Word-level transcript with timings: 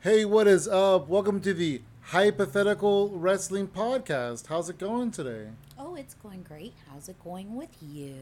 Hey, 0.00 0.24
what 0.24 0.46
is 0.46 0.68
up? 0.68 1.08
Welcome 1.08 1.40
to 1.40 1.52
the 1.52 1.82
Hypothetical 2.02 3.10
Wrestling 3.10 3.68
Podcast. 3.68 4.46
How's 4.46 4.70
it 4.70 4.78
going 4.78 5.10
today? 5.10 5.48
Oh, 5.78 5.94
it's 5.96 6.14
going 6.14 6.42
great. 6.42 6.74
How's 6.90 7.08
it 7.08 7.22
going 7.22 7.56
with 7.56 7.70
you? 7.82 8.14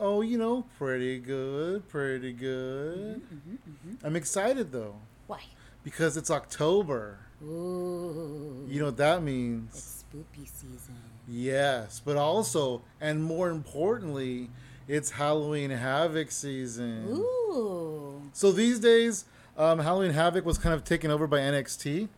Oh, 0.00 0.22
you 0.22 0.38
know, 0.38 0.64
pretty 0.78 1.18
good, 1.18 1.86
pretty 1.88 2.32
good. 2.32 3.20
Mm-hmm, 3.20 3.34
mm-hmm, 3.50 3.90
mm-hmm. 3.90 4.06
I'm 4.06 4.16
excited 4.16 4.72
though 4.72 4.96
Why? 5.26 5.42
because 5.84 6.16
it's 6.16 6.30
October. 6.30 7.18
Ooh, 7.42 8.66
You 8.68 8.80
know 8.80 8.86
what 8.86 8.96
that 8.96 9.22
means? 9.22 9.70
it's 9.74 10.04
spoopy 10.12 10.46
season. 10.48 10.96
Yes, 11.28 12.00
but 12.04 12.16
also, 12.16 12.82
and 13.00 13.22
more 13.22 13.50
importantly, 13.50 14.48
it's 14.88 15.10
Halloween 15.12 15.70
Havoc 15.70 16.30
season. 16.30 17.06
Ooh, 17.10 18.22
So 18.32 18.50
these 18.50 18.78
days, 18.80 19.26
um, 19.58 19.80
Halloween 19.80 20.12
Havoc 20.12 20.44
was 20.46 20.56
kind 20.58 20.74
of 20.74 20.84
taken 20.84 21.10
over 21.10 21.26
by 21.26 21.38
NXT 21.38 22.08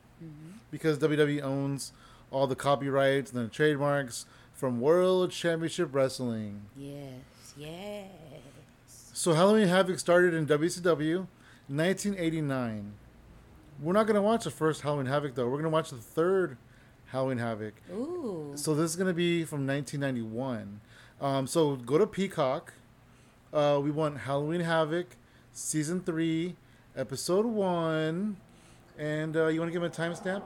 because 0.70 0.98
WWE 0.98 1.42
owns 1.42 1.92
all 2.30 2.46
the 2.46 2.54
copyrights 2.54 3.32
and 3.32 3.44
the 3.44 3.48
trademarks 3.48 4.26
from 4.54 4.80
World 4.80 5.30
Championship 5.32 5.88
Wrestling. 5.92 6.62
yes, 6.76 7.54
yes. 7.56 8.06
So 9.12 9.32
Halloween 9.34 9.66
Havoc 9.68 9.98
started 9.98 10.32
in 10.34 10.46
WCW 10.46 11.26
1989. 11.68 12.92
We're 13.82 13.92
not 13.92 14.04
going 14.06 14.14
to 14.16 14.22
watch 14.22 14.44
the 14.44 14.50
first 14.50 14.82
Halloween 14.82 15.06
Havoc 15.06 15.34
though. 15.34 15.44
We're 15.46 15.52
going 15.52 15.64
to 15.64 15.70
watch 15.70 15.90
the 15.90 15.96
third 15.96 16.56
Halloween 17.06 17.38
Havoc. 17.38 17.74
Ooh, 17.92 18.52
So 18.54 18.74
this 18.74 18.90
is 18.90 18.96
going 18.96 19.08
to 19.08 19.14
be 19.14 19.44
from 19.44 19.66
1991. 19.66 20.80
Um, 21.20 21.46
so 21.46 21.76
go 21.76 21.98
to 21.98 22.06
Peacock. 22.06 22.72
Uh, 23.52 23.80
we 23.82 23.90
want 23.90 24.18
Halloween 24.18 24.60
Havoc, 24.60 25.16
season 25.52 26.00
three, 26.00 26.54
episode 27.00 27.46
one, 27.46 28.36
and 28.98 29.34
uh, 29.36 29.46
you 29.46 29.58
want 29.58 29.70
to 29.70 29.72
give 29.72 29.82
him 29.82 29.90
a 29.90 29.94
timestamp? 29.94 30.42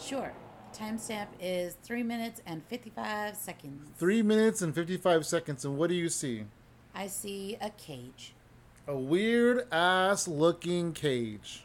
sure. 0.00 0.32
Timestamp 0.72 1.28
is 1.40 1.76
three 1.84 2.02
minutes 2.02 2.42
and 2.46 2.60
fifty-five 2.64 3.36
seconds. 3.36 3.90
Three 3.96 4.22
minutes 4.22 4.60
and 4.60 4.74
55 4.74 5.24
seconds. 5.24 5.64
And 5.64 5.76
what 5.76 5.88
do 5.88 5.94
you 5.94 6.08
see? 6.08 6.46
I 6.92 7.06
see 7.06 7.56
a 7.60 7.70
cage. 7.70 8.34
A 8.88 8.96
weird 8.96 9.68
ass 9.70 10.26
looking 10.26 10.92
cage. 10.92 11.64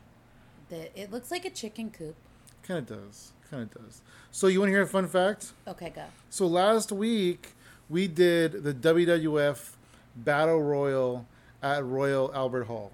The, 0.69 0.95
it 0.99 1.11
looks 1.11 1.31
like 1.31 1.43
a 1.45 1.49
chicken 1.49 1.89
coop. 1.89 2.13
Kind 2.61 2.87
of 2.87 2.99
does. 2.99 3.33
Kind 3.49 3.63
of 3.63 3.83
does. 3.83 4.03
So 4.29 4.45
you 4.45 4.59
want 4.59 4.69
to 4.69 4.73
hear 4.73 4.83
a 4.83 4.87
fun 4.87 5.07
fact? 5.07 5.53
Okay, 5.67 5.89
go. 5.89 6.03
So 6.29 6.45
last 6.45 6.91
week 6.91 7.53
we 7.89 8.07
did 8.07 8.63
the 8.63 8.75
WWF 8.75 9.71
Battle 10.17 10.61
Royal 10.61 11.25
at 11.61 11.85
Royal 11.85 12.31
Albert 12.33 12.65
Hall. 12.65 12.91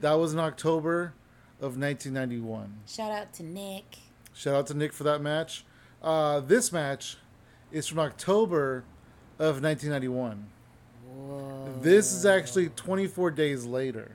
That 0.00 0.14
was 0.14 0.32
in 0.32 0.38
October 0.38 1.14
of 1.60 1.78
1991. 1.78 2.80
Shout 2.86 3.10
out 3.10 3.32
to 3.34 3.42
Nick. 3.42 3.98
Shout 4.34 4.54
out 4.54 4.66
to 4.68 4.74
Nick 4.74 4.92
for 4.92 5.04
that 5.04 5.20
match. 5.20 5.64
Uh, 6.02 6.40
this 6.40 6.72
match 6.72 7.16
is 7.72 7.86
from 7.86 7.98
October 7.98 8.84
of 9.38 9.62
1991. 9.62 10.46
Whoa. 11.04 11.74
This 11.80 12.12
is 12.12 12.24
actually 12.24 12.68
24 12.70 13.30
days 13.32 13.64
later. 13.64 14.12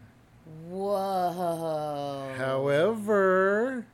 Whoa. 0.70 2.34
However, 2.38 3.86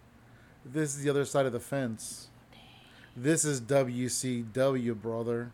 this 0.66 0.96
is 0.96 1.04
the 1.04 1.10
other 1.10 1.26
side 1.26 1.46
of 1.46 1.52
the 1.52 1.60
fence. 1.60 2.28
This 3.16 3.44
is 3.44 3.60
WCW, 3.62 5.02
brother. 5.02 5.52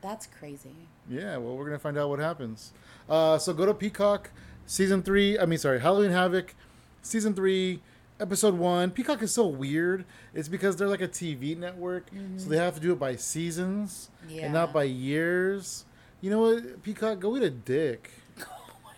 That's 0.00 0.26
crazy. 0.26 0.74
Yeah, 1.08 1.36
well, 1.38 1.56
we're 1.56 1.64
gonna 1.64 1.78
find 1.78 1.98
out 1.98 2.08
what 2.08 2.18
happens. 2.20 2.72
Uh, 3.08 3.38
so 3.38 3.52
go 3.52 3.66
to 3.66 3.74
Peacock, 3.74 4.30
season 4.66 5.02
three. 5.02 5.38
I 5.38 5.44
mean, 5.46 5.58
sorry, 5.58 5.80
Halloween 5.80 6.10
Havoc, 6.12 6.54
season 7.02 7.34
three, 7.34 7.80
episode 8.20 8.54
one. 8.54 8.90
Peacock 8.90 9.22
is 9.22 9.32
so 9.32 9.46
weird. 9.46 10.04
It's 10.34 10.48
because 10.48 10.76
they're 10.76 10.88
like 10.88 11.00
a 11.00 11.08
TV 11.08 11.56
network, 11.56 12.08
so 12.36 12.48
they 12.48 12.58
have 12.58 12.74
to 12.74 12.80
do 12.80 12.92
it 12.92 12.98
by 12.98 13.16
seasons 13.16 14.10
and 14.30 14.52
not 14.52 14.72
by 14.72 14.84
years. 14.84 15.84
You 16.20 16.30
know 16.30 16.40
what, 16.40 16.82
Peacock? 16.82 17.20
Go 17.20 17.36
eat 17.36 17.42
a 17.42 17.50
dick. 17.50 18.10
Oh 18.44 18.76
my 18.84 18.92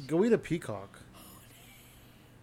god. 0.00 0.06
Go 0.06 0.24
eat 0.24 0.32
a 0.32 0.38
peacock. 0.38 1.00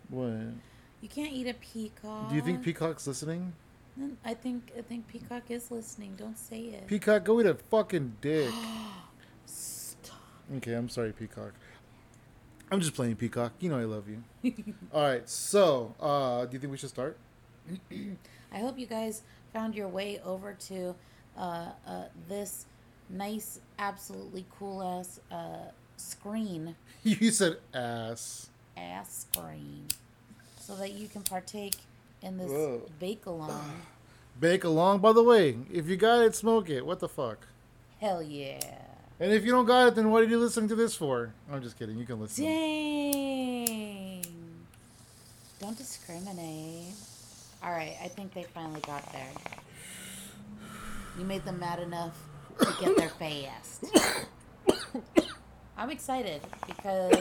What? 0.09 0.53
You 1.01 1.09
can't 1.09 1.33
eat 1.33 1.47
a 1.47 1.53
peacock. 1.55 2.29
Do 2.29 2.35
you 2.35 2.41
think 2.41 2.61
Peacock's 2.63 3.05
listening? 3.07 3.53
I 4.25 4.33
think 4.33 4.71
I 4.77 4.81
think 4.81 5.07
Peacock 5.07 5.43
is 5.49 5.69
listening. 5.69 6.15
Don't 6.17 6.37
say 6.37 6.61
it. 6.61 6.87
Peacock, 6.87 7.23
go 7.23 7.39
eat 7.39 7.45
a 7.45 7.53
fucking 7.55 8.15
dick. 8.21 8.49
Stop. 9.45 10.17
Okay, 10.57 10.73
I'm 10.73 10.89
sorry, 10.89 11.11
Peacock. 11.13 11.53
I'm 12.71 12.79
just 12.79 12.95
playing 12.95 13.15
Peacock. 13.17 13.53
You 13.59 13.69
know 13.69 13.77
I 13.77 13.83
love 13.83 14.05
you. 14.09 14.23
All 14.93 15.03
right, 15.03 15.27
so 15.29 15.93
uh, 15.99 16.45
do 16.45 16.53
you 16.53 16.59
think 16.59 16.71
we 16.71 16.77
should 16.77 16.89
start? 16.89 17.17
I 18.51 18.59
hope 18.59 18.77
you 18.79 18.87
guys 18.87 19.21
found 19.53 19.75
your 19.75 19.87
way 19.87 20.19
over 20.25 20.53
to 20.53 20.95
uh, 21.37 21.69
uh, 21.87 22.03
this 22.27 22.65
nice, 23.09 23.59
absolutely 23.77 24.45
cool 24.57 24.81
ass 24.81 25.19
uh, 25.31 25.69
screen, 25.97 26.75
You 27.03 27.29
said 27.31 27.57
ass. 27.73 28.49
ass 28.75 29.27
screen, 29.31 29.85
so 30.59 30.75
that 30.77 30.93
you 30.93 31.07
can 31.07 31.21
partake 31.21 31.75
in 32.23 32.37
this 32.37 32.49
Whoa. 32.49 32.81
bake 32.99 33.25
along. 33.25 33.81
Bake 34.39 34.63
along. 34.63 34.99
By 34.99 35.13
the 35.13 35.21
way, 35.21 35.57
if 35.71 35.87
you 35.87 35.95
got 35.95 36.23
it, 36.23 36.33
smoke 36.33 36.67
it. 36.67 36.83
What 36.83 36.99
the 36.99 37.07
fuck? 37.07 37.45
Hell 38.01 38.23
yeah! 38.23 38.59
And 39.19 39.31
if 39.31 39.45
you 39.45 39.51
don't 39.51 39.67
got 39.67 39.89
it, 39.89 39.95
then 39.95 40.09
what 40.09 40.23
are 40.23 40.25
you 40.27 40.39
listening 40.39 40.69
to 40.69 40.75
this 40.75 40.95
for? 40.95 41.31
I'm 41.51 41.61
just 41.61 41.77
kidding. 41.77 41.99
You 41.99 42.05
can 42.05 42.19
listen. 42.19 42.43
Dang! 42.43 44.23
Don't 45.61 45.77
discriminate. 45.77 46.95
All 47.63 47.71
right, 47.71 47.95
I 48.03 48.07
think 48.07 48.33
they 48.33 48.43
finally 48.43 48.81
got 48.81 49.05
there. 49.13 49.29
You 51.17 51.25
made 51.25 51.45
them 51.45 51.59
mad 51.59 51.79
enough 51.79 52.17
to 52.59 52.73
get 52.81 52.97
there 52.97 53.09
fast. 53.19 53.85
I'm 55.77 55.89
excited 55.89 56.41
because 56.67 57.13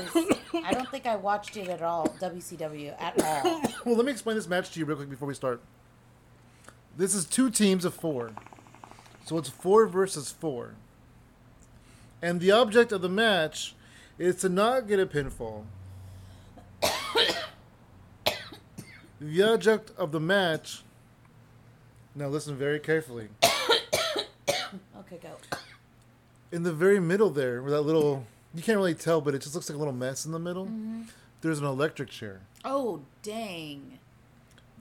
I 0.54 0.72
don't 0.72 0.88
think 0.90 1.06
I 1.06 1.16
watched 1.16 1.56
it 1.56 1.68
at 1.68 1.82
all, 1.82 2.08
WCW 2.20 2.94
at 3.00 3.20
all. 3.22 3.62
Well, 3.84 3.96
let 3.96 4.04
me 4.04 4.12
explain 4.12 4.36
this 4.36 4.46
match 4.48 4.70
to 4.72 4.78
you 4.78 4.84
real 4.84 4.96
quick 4.96 5.10
before 5.10 5.26
we 5.26 5.34
start. 5.34 5.60
This 6.96 7.14
is 7.14 7.24
two 7.24 7.50
teams 7.50 7.84
of 7.84 7.94
four. 7.94 8.32
So 9.24 9.38
it's 9.38 9.48
four 9.48 9.86
versus 9.86 10.30
four. 10.30 10.74
And 12.20 12.40
the 12.40 12.50
object 12.52 12.92
of 12.92 13.02
the 13.02 13.08
match 13.08 13.74
is 14.18 14.36
to 14.36 14.48
not 14.48 14.86
get 14.86 15.00
a 15.00 15.06
pinfall. 15.06 15.64
the 19.20 19.42
object 19.42 19.90
of 19.96 20.12
the 20.12 20.20
match. 20.20 20.82
Now 22.14 22.28
listen 22.28 22.56
very 22.56 22.78
carefully. 22.78 23.28
Okay, 24.96 25.18
go. 25.22 25.58
In 26.50 26.62
the 26.62 26.72
very 26.72 26.98
middle 26.98 27.28
there, 27.28 27.60
where 27.60 27.70
that 27.72 27.82
little. 27.82 28.24
You 28.54 28.62
can't 28.62 28.76
really 28.76 28.94
tell, 28.94 29.20
but 29.20 29.34
it 29.34 29.40
just 29.42 29.54
looks 29.54 29.68
like 29.68 29.76
a 29.76 29.78
little 29.78 29.94
mess 29.94 30.26
in 30.26 30.32
the 30.32 30.38
middle. 30.38 30.66
Mm-hmm. 30.66 31.02
There's 31.40 31.58
an 31.58 31.64
electric 31.64 32.10
chair. 32.10 32.40
Oh, 32.64 33.00
dang. 33.22 33.98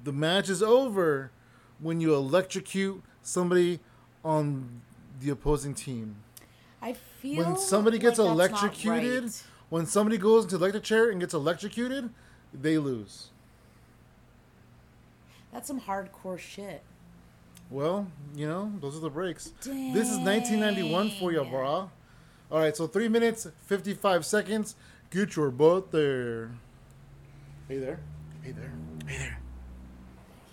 the 0.03 0.11
match 0.11 0.49
is 0.49 0.61
over 0.61 1.31
when 1.79 1.99
you 1.99 2.13
electrocute 2.13 3.01
somebody 3.23 3.79
on 4.23 4.81
the 5.19 5.29
opposing 5.31 5.73
team. 5.73 6.17
I 6.81 6.93
feel 6.93 7.43
When 7.45 7.57
somebody 7.57 7.97
gets 7.99 8.19
like 8.19 8.29
electrocuted, 8.29 9.23
right. 9.23 9.43
when 9.69 9.85
somebody 9.85 10.17
goes 10.17 10.43
into 10.43 10.57
the 10.57 10.63
electric 10.65 10.83
chair 10.83 11.09
and 11.09 11.19
gets 11.19 11.33
electrocuted, 11.33 12.09
they 12.53 12.77
lose. 12.77 13.29
That's 15.51 15.67
some 15.67 15.81
hardcore 15.81 16.39
shit. 16.39 16.81
Well, 17.69 18.07
you 18.35 18.47
know, 18.47 18.71
those 18.81 18.95
are 18.97 18.99
the 18.99 19.09
breaks. 19.09 19.53
This 19.63 20.09
is 20.09 20.17
1991 20.17 21.11
for 21.19 21.31
you, 21.31 21.39
Dang. 21.43 21.51
brah. 21.51 21.89
All 22.51 22.59
right, 22.59 22.75
so 22.75 22.85
three 22.85 23.07
minutes, 23.07 23.47
55 23.65 24.25
seconds. 24.25 24.75
Get 25.09 25.37
your 25.37 25.51
butt 25.51 25.91
there. 25.91 26.51
Hey 27.69 27.77
there. 27.77 27.99
Hey 28.41 28.51
there. 28.51 28.71
Hey 29.07 29.17
there. 29.17 29.39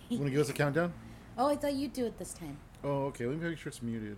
You 0.09 0.19
want 0.19 0.29
to 0.29 0.31
give 0.31 0.41
us 0.41 0.49
a 0.49 0.53
countdown? 0.53 0.93
Oh, 1.41 1.47
I 1.47 1.55
thought 1.55 1.75
you'd 1.75 1.93
do 1.93 2.05
it 2.05 2.19
this 2.19 2.35
time. 2.35 2.57
Oh, 2.83 3.05
okay. 3.05 3.25
Let 3.25 3.39
me 3.39 3.49
make 3.49 3.59
sure 3.59 3.71
it's 3.71 3.81
muted. 3.81 4.17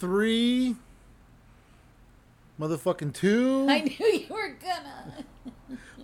Three. 0.00 0.74
Motherfucking 2.58 3.14
two. 3.14 3.66
I 3.70 3.82
knew 3.82 4.04
you 4.04 4.26
were 4.28 4.56
gonna. 4.60 5.24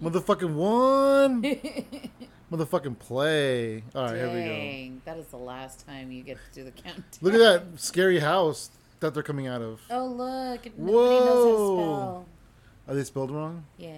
Motherfucking 0.01 0.55
one. 0.55 1.43
Motherfucking 2.51 2.99
play. 2.99 3.83
All 3.95 4.05
right, 4.05 4.15
here 4.17 4.27
we 4.29 4.41
go. 4.41 4.49
Dang, 4.49 5.03
that 5.05 5.19
is 5.19 5.27
the 5.27 5.37
last 5.37 5.87
time 5.87 6.11
you 6.11 6.23
get 6.23 6.39
to 6.39 6.55
do 6.55 6.65
the 6.65 6.71
countdown. 6.71 7.05
Look 7.21 7.35
at 7.35 7.39
that 7.39 7.81
scary 7.81 8.21
house 8.21 8.71
that 9.01 9.13
they're 9.15 9.23
coming 9.23 9.47
out 9.47 9.61
of. 9.61 9.81
Oh 9.91 10.07
look, 10.07 10.65
nobody 10.79 11.25
knows 11.25 11.29
how 11.29 11.35
to 11.35 11.53
Whoa. 11.53 11.77
spell. 11.77 12.27
Are 12.89 12.95
they 12.95 13.05
spelled 13.05 13.31
wrong? 13.31 13.65
Yeah. 13.77 13.93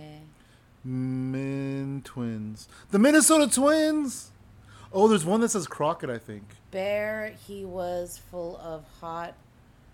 Min 0.85 2.03
Twins. 2.05 2.69
The 2.91 2.99
Minnesota 2.99 3.47
Twins. 3.53 4.33
Oh, 4.93 5.07
there's 5.07 5.25
one 5.25 5.41
that 5.43 5.51
says 5.51 5.69
Crockett, 5.69 6.11
I 6.11 6.19
think. 6.19 6.43
Bear, 6.73 7.35
he 7.47 7.65
was 7.65 8.21
full 8.31 8.57
of 8.59 8.85
hot 9.01 9.35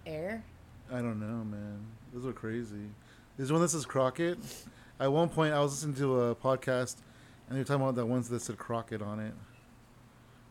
air. 0.07 0.43
I 0.91 0.97
don't 1.03 1.21
know, 1.21 1.45
man. 1.45 1.81
Those 2.15 2.25
are 2.25 2.33
crazy. 2.33 2.89
There's 3.37 3.53
one 3.53 3.61
that 3.61 3.69
says 3.69 3.85
Crockett, 3.85 4.39
At 4.99 5.13
one 5.13 5.29
point, 5.29 5.53
I 5.53 5.61
was 5.61 5.73
listening 5.73 5.97
to 5.97 6.21
a 6.23 6.35
podcast, 6.35 6.97
and 7.49 7.57
they're 7.57 7.65
talking 7.65 7.83
about 7.83 7.95
that 7.97 8.07
ones 8.07 8.29
that 8.29 8.43
said 8.43 8.59
Crockett 8.59 9.03
on 9.03 9.21
it. 9.21 9.35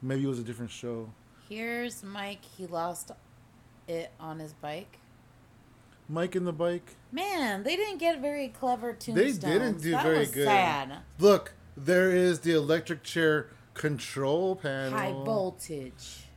Maybe 0.01 0.24
it 0.24 0.27
was 0.27 0.39
a 0.39 0.44
different 0.44 0.71
show. 0.71 1.09
Here's 1.50 2.03
Mike. 2.03 2.42
He 2.57 2.68
lost 2.68 3.12
it 3.88 4.12
on 4.19 4.39
his 4.39 4.53
bike. 4.53 5.00
Mike 6.07 6.36
and 6.36 6.45
the 6.45 6.53
bike. 6.53 6.95
Man, 7.12 7.63
they 7.63 7.75
didn't 7.75 7.97
get 7.97 8.21
very 8.21 8.50
clever 8.50 8.94
tombstones. 8.94 9.39
They 9.39 9.51
didn't 9.51 9.81
do 9.81 9.92
that 9.92 10.03
very 10.03 10.19
was 10.19 10.31
good. 10.31 10.45
Sad. 10.45 10.97
Look, 11.19 11.53
there 11.75 12.12
is 12.12 12.42
the 12.42 12.53
electric 12.53 13.03
chair 13.03 13.48
control 13.74 14.56
panel. 14.56 14.98
High 14.98 15.12
voltage. 15.12 16.27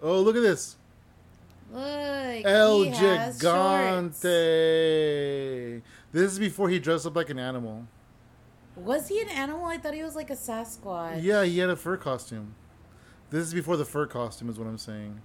Oh, 0.00 0.20
look 0.20 0.36
at 0.36 0.42
this. 0.42 0.76
Look, 1.72 1.82
El. 2.44 2.84
Gigante. 2.86 4.22
This 6.12 6.32
is 6.32 6.38
before 6.38 6.68
he 6.68 6.78
dressed 6.78 7.04
up 7.06 7.16
like 7.16 7.30
an 7.30 7.38
animal. 7.38 7.86
Was 8.78 9.08
he 9.08 9.20
an 9.20 9.28
animal? 9.28 9.66
I 9.66 9.78
thought 9.78 9.94
he 9.94 10.02
was 10.02 10.16
like 10.16 10.30
a 10.30 10.34
Sasquatch. 10.36 11.22
Yeah, 11.22 11.44
he 11.44 11.58
had 11.58 11.70
a 11.70 11.76
fur 11.76 11.96
costume. 11.96 12.54
This 13.30 13.46
is 13.46 13.52
before 13.54 13.76
the 13.76 13.84
fur 13.84 14.06
costume, 14.06 14.48
is 14.48 14.58
what 14.58 14.66
I'm 14.68 14.78
saying. 14.78 15.20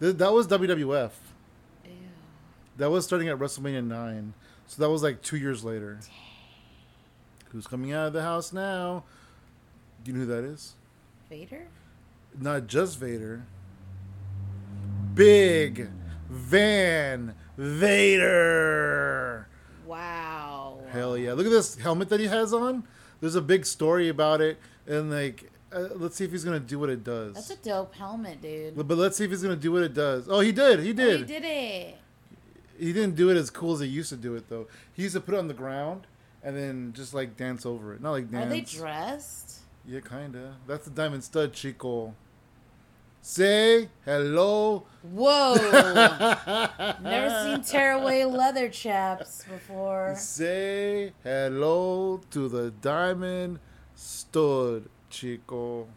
Th- 0.00 0.16
that 0.16 0.32
was 0.32 0.46
WWF. 0.46 1.10
Ew. 1.84 1.90
That 2.76 2.90
was 2.90 3.04
starting 3.04 3.28
at 3.28 3.38
WrestleMania 3.38 3.84
9. 3.84 4.34
So 4.66 4.82
that 4.82 4.90
was 4.90 5.02
like 5.02 5.22
two 5.22 5.36
years 5.36 5.64
later. 5.64 5.98
Who's 7.50 7.66
coming 7.66 7.92
out 7.92 8.08
of 8.08 8.12
the 8.12 8.22
house 8.22 8.52
now? 8.52 9.04
Do 10.04 10.10
you 10.12 10.18
know 10.18 10.24
who 10.24 10.30
that 10.30 10.44
is? 10.44 10.74
Vader? 11.28 11.66
Not 12.38 12.66
just 12.66 12.98
Vader. 12.98 13.44
Big 15.14 15.88
Van 16.28 17.34
Vader. 17.56 19.48
Wow. 19.86 20.47
Hell 20.90 21.16
yeah. 21.16 21.32
Look 21.32 21.46
at 21.46 21.52
this 21.52 21.76
helmet 21.76 22.08
that 22.10 22.20
he 22.20 22.26
has 22.26 22.52
on. 22.52 22.84
There's 23.20 23.34
a 23.34 23.40
big 23.42 23.66
story 23.66 24.08
about 24.08 24.40
it. 24.40 24.58
And 24.86 25.10
like, 25.10 25.50
uh, 25.72 25.88
let's 25.96 26.16
see 26.16 26.24
if 26.24 26.30
he's 26.32 26.44
going 26.44 26.58
to 26.60 26.66
do 26.66 26.78
what 26.78 26.88
it 26.88 27.04
does. 27.04 27.34
That's 27.34 27.50
a 27.50 27.56
dope 27.56 27.94
helmet, 27.94 28.40
dude. 28.40 28.74
but 28.76 28.96
let's 28.96 29.16
see 29.16 29.24
if 29.24 29.30
he's 29.30 29.42
going 29.42 29.54
to 29.54 29.60
do 29.60 29.72
what 29.72 29.82
it 29.82 29.92
does. 29.94 30.28
Oh, 30.28 30.40
he 30.40 30.52
did. 30.52 30.80
He 30.80 30.90
Oh, 30.90 30.94
did. 30.94 31.20
he 31.20 31.26
did 31.26 31.44
it. 31.44 31.98
He 32.78 32.92
didn't 32.92 33.16
do 33.16 33.28
it 33.30 33.36
as 33.36 33.50
cool 33.50 33.74
as 33.74 33.80
he 33.80 33.86
used 33.86 34.08
to 34.10 34.16
do 34.16 34.36
it 34.36 34.48
though. 34.48 34.68
He 34.94 35.02
used 35.02 35.14
to 35.16 35.20
put 35.20 35.34
it 35.34 35.38
on 35.38 35.48
the 35.48 35.54
ground 35.54 36.06
and 36.44 36.56
then 36.56 36.92
just 36.94 37.12
like 37.12 37.36
dance 37.36 37.66
over 37.66 37.92
it. 37.92 38.00
Not 38.00 38.12
like 38.12 38.30
dance. 38.30 38.46
Are 38.46 38.48
they 38.48 38.60
dressed? 38.60 39.58
Yeah, 39.84 40.00
kinda. 40.00 40.54
That's 40.66 40.84
the 40.84 40.90
diamond 40.92 41.24
stud, 41.24 41.52
Chico. 41.54 42.14
Say 43.20 43.88
hello. 44.04 44.84
Whoa. 45.02 45.54
Never 47.02 47.30
seen 47.44 47.62
tearaway 47.62 48.24
leather 48.24 48.68
chaps 48.68 49.44
before. 49.44 50.14
Say 50.16 51.12
hello 51.22 52.20
to 52.30 52.48
the 52.48 52.70
diamond 52.70 53.58
stud, 53.94 54.88
Chico. 55.10 55.88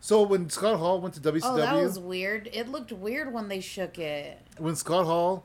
So 0.00 0.22
when 0.22 0.48
Scott 0.50 0.78
Hall 0.78 1.00
went 1.00 1.14
to 1.14 1.20
WCW, 1.20 1.40
Oh, 1.44 1.56
that 1.56 1.74
was 1.74 1.98
weird. 1.98 2.48
It 2.52 2.68
looked 2.68 2.92
weird 2.92 3.32
when 3.32 3.48
they 3.48 3.60
shook 3.60 3.98
it. 3.98 4.38
when 4.58 4.76
Scott 4.76 5.06
Hall 5.06 5.44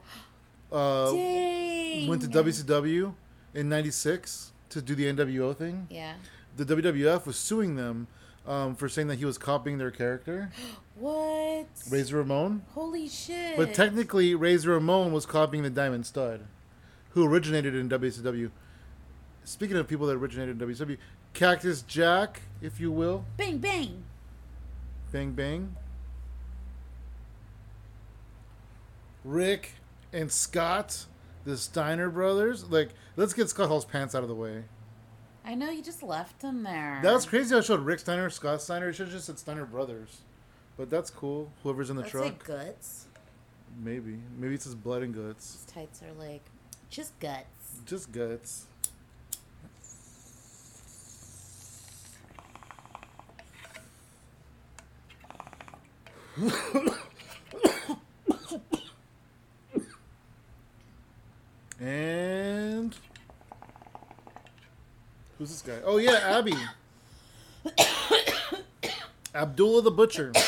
uh, 0.71 1.11
went 1.13 2.21
to 2.21 2.27
WCW 2.27 3.13
in 3.55 3.69
'96 3.69 4.51
to 4.69 4.81
do 4.81 4.93
the 4.95 5.05
NWO 5.05 5.55
thing, 5.55 5.87
Yeah. 5.89 6.13
the 6.57 6.65
WWF 6.65 7.25
was 7.25 7.37
suing 7.37 7.75
them 7.77 8.07
um, 8.49 8.75
for 8.75 8.89
saying 8.89 9.07
that 9.07 9.19
he 9.19 9.25
was 9.25 9.37
copying 9.37 9.77
their 9.77 9.91
character, 9.91 10.51
What? 10.95 11.67
Razor 11.89 12.17
Ramon. 12.17 12.63
Holy 12.73 13.07
shit. 13.07 13.55
But 13.55 13.73
technically, 13.73 14.35
Razor 14.35 14.71
Ramon 14.71 15.13
was 15.13 15.25
copying 15.25 15.63
the 15.63 15.69
Diamond 15.69 16.05
Stud, 16.05 16.45
who 17.11 17.25
originated 17.25 17.73
in 17.73 17.87
WCW. 17.87 18.51
Speaking 19.45 19.77
of 19.77 19.87
people 19.87 20.07
that 20.07 20.17
originated 20.17 20.61
in 20.61 20.67
WCW, 20.67 20.97
Cactus 21.33 21.83
Jack, 21.83 22.41
if 22.61 22.81
you 22.81 22.91
will, 22.91 23.23
Bang, 23.37 23.59
bang. 23.59 24.03
Bang 25.11 25.31
Bang, 25.31 25.75
Rick 29.23 29.71
and 30.11 30.31
Scott, 30.31 31.05
the 31.45 31.57
Steiner 31.57 32.09
brothers. 32.09 32.69
Like, 32.69 32.89
let's 33.15 33.33
get 33.33 33.49
Scott 33.49 33.69
Hall's 33.69 33.85
pants 33.85 34.13
out 34.13 34.23
of 34.23 34.29
the 34.29 34.35
way. 34.35 34.63
I 35.49 35.55
know 35.55 35.71
you 35.71 35.81
just 35.81 36.03
left 36.03 36.43
him 36.43 36.61
there. 36.61 36.99
That 37.01 37.11
was 37.11 37.25
crazy. 37.25 37.55
I 37.55 37.61
showed 37.61 37.79
Rick 37.79 38.01
Steiner, 38.01 38.29
Scott 38.29 38.61
Steiner. 38.61 38.89
It 38.89 38.93
should 38.93 39.07
have 39.07 39.15
just 39.15 39.25
said 39.25 39.39
Steiner 39.39 39.65
brothers. 39.65 40.21
But 40.77 40.91
that's 40.91 41.09
cool. 41.09 41.51
Whoever's 41.63 41.89
in 41.89 41.95
the 41.95 42.03
Let's 42.03 42.11
truck, 42.11 42.45
say 42.45 42.53
guts. 42.53 43.07
maybe. 43.83 44.19
Maybe 44.37 44.53
it's 44.53 44.65
his 44.65 44.75
blood 44.75 45.01
and 45.01 45.11
guts. 45.11 45.53
His 45.53 45.65
tights 45.65 46.03
are 46.03 46.13
like 46.23 46.43
just 46.91 47.19
guts. 47.19 47.81
Just 47.87 48.11
guts. 48.11 48.67
and 61.79 62.95
who's 65.39 65.49
this 65.49 65.63
guy? 65.63 65.79
Oh 65.83 65.97
yeah, 65.97 66.19
Abby. 66.23 66.53
Abdullah 69.33 69.81
the 69.81 69.89
Butcher. 69.91 70.31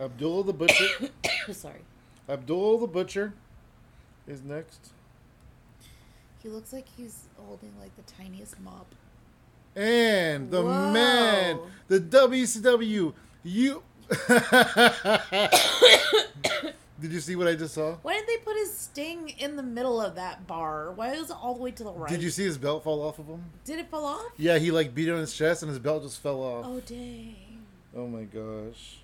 Abdullah 0.00 0.44
the 0.44 0.52
Butcher. 0.52 0.86
Sorry. 1.52 1.82
Abdul 2.28 2.78
the 2.78 2.86
Butcher 2.86 3.34
is 4.26 4.42
next. 4.42 4.90
He 6.42 6.48
looks 6.48 6.72
like 6.72 6.86
he's 6.96 7.24
holding 7.36 7.72
like 7.80 7.94
the 7.96 8.02
tiniest 8.02 8.60
mop. 8.60 8.94
And 9.74 10.50
the 10.50 10.62
Whoa. 10.62 10.92
man, 10.92 11.58
the 11.88 12.00
WCW. 12.00 13.12
You. 13.44 13.82
Did 17.00 17.12
you 17.12 17.20
see 17.20 17.36
what 17.36 17.46
I 17.46 17.54
just 17.54 17.74
saw? 17.74 17.94
Why 18.02 18.14
did 18.14 18.26
they 18.26 18.38
put 18.38 18.56
his 18.56 18.76
sting 18.76 19.28
in 19.38 19.54
the 19.54 19.62
middle 19.62 20.00
of 20.00 20.16
that 20.16 20.48
bar? 20.48 20.90
Why 20.90 21.16
was 21.16 21.30
it 21.30 21.36
all 21.40 21.54
the 21.54 21.62
way 21.62 21.70
to 21.70 21.84
the 21.84 21.92
right? 21.92 22.10
Did 22.10 22.22
you 22.22 22.30
see 22.30 22.42
his 22.44 22.58
belt 22.58 22.82
fall 22.82 23.00
off 23.02 23.20
of 23.20 23.26
him? 23.26 23.44
Did 23.64 23.78
it 23.78 23.88
fall 23.88 24.04
off? 24.04 24.32
Yeah, 24.36 24.58
he 24.58 24.72
like 24.72 24.94
beat 24.96 25.06
it 25.08 25.12
on 25.12 25.20
his 25.20 25.32
chest 25.32 25.62
and 25.62 25.70
his 25.70 25.78
belt 25.78 26.02
just 26.02 26.20
fell 26.20 26.40
off. 26.40 26.64
Oh 26.66 26.80
dang. 26.80 27.36
Oh 27.96 28.08
my 28.08 28.24
gosh. 28.24 28.98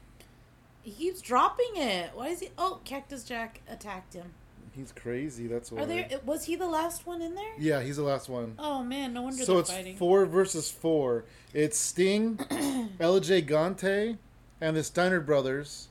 He 0.82 0.90
keeps 0.90 1.20
dropping 1.20 1.76
it. 1.76 2.10
Why 2.14 2.28
is 2.28 2.40
he? 2.40 2.48
Oh, 2.58 2.80
Cactus 2.84 3.22
Jack 3.22 3.60
attacked 3.68 4.14
him. 4.14 4.32
He's 4.72 4.90
crazy, 4.90 5.46
that's 5.46 5.70
why. 5.70 5.82
Are 5.82 5.86
there? 5.86 6.08
Was 6.26 6.46
he 6.46 6.56
the 6.56 6.66
last 6.66 7.06
one 7.06 7.22
in 7.22 7.36
there? 7.36 7.52
Yeah, 7.58 7.80
he's 7.80 7.96
the 7.96 8.02
last 8.02 8.28
one. 8.28 8.56
Oh 8.58 8.82
man, 8.82 9.12
no 9.14 9.22
wonder 9.22 9.44
So 9.44 9.52
they're 9.52 9.60
it's 9.60 9.70
fighting. 9.70 9.96
four 9.96 10.26
versus 10.26 10.68
four. 10.68 11.26
It's 11.52 11.78
Sting, 11.78 12.40
El 12.98 13.20
Gigante, 13.20 14.18
and 14.60 14.76
the 14.76 14.84
Steiner 14.84 15.20
brothers 15.20 15.88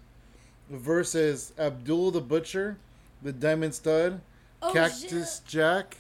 versus 0.70 1.54
Abdul 1.58 2.12
the 2.12 2.22
Butcher, 2.22 2.78
the 3.22 3.32
Diamond 3.34 3.76
Stud, 3.76 4.22
Oh, 4.62 4.72
Cactus 4.72 5.40
Jack, 5.46 5.98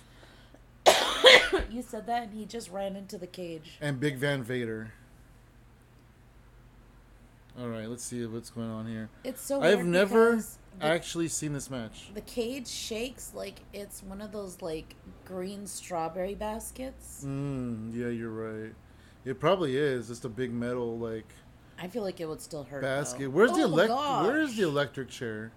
you 1.69 1.81
said 1.81 2.07
that, 2.07 2.23
and 2.23 2.33
he 2.33 2.45
just 2.45 2.69
ran 2.71 2.95
into 2.95 3.17
the 3.17 3.27
cage. 3.27 3.77
and 3.81 3.99
Big 3.99 4.17
Van 4.17 4.41
Vader. 4.41 4.93
All 7.59 7.67
right, 7.67 7.87
let's 7.87 8.03
see 8.03 8.25
what's 8.25 8.49
going 8.49 8.69
on 8.69 8.87
here. 8.87 9.09
It's 9.23 9.41
so. 9.41 9.61
I've 9.61 9.85
never 9.85 10.41
actually 10.81 11.27
seen 11.27 11.53
this 11.53 11.69
match. 11.69 12.09
the 12.15 12.21
cage 12.21 12.67
shakes 12.67 13.31
like 13.35 13.59
it's 13.73 14.01
one 14.01 14.21
of 14.21 14.31
those 14.31 14.61
like 14.61 14.95
green 15.25 15.67
strawberry 15.67 16.33
baskets. 16.33 17.23
Mm, 17.23 17.93
yeah, 17.93 18.07
you're 18.07 18.31
right. 18.31 18.73
It 19.23 19.39
probably 19.39 19.77
is. 19.77 20.07
Just 20.07 20.25
a 20.25 20.29
big 20.29 20.51
metal 20.51 20.97
like 20.97 21.27
I 21.79 21.87
feel 21.87 22.03
like 22.03 22.19
it 22.19 22.27
would 22.27 22.41
still 22.41 22.63
hurt. 22.63 22.81
basket. 22.81 23.19
though. 23.23 23.29
Where's 23.29 23.51
the 23.51 23.61
Oh, 23.61 23.65
elect? 23.65 23.91
Where's 23.91 24.55
the 24.55 24.63
electric 24.63 25.09
chair? 25.09 25.51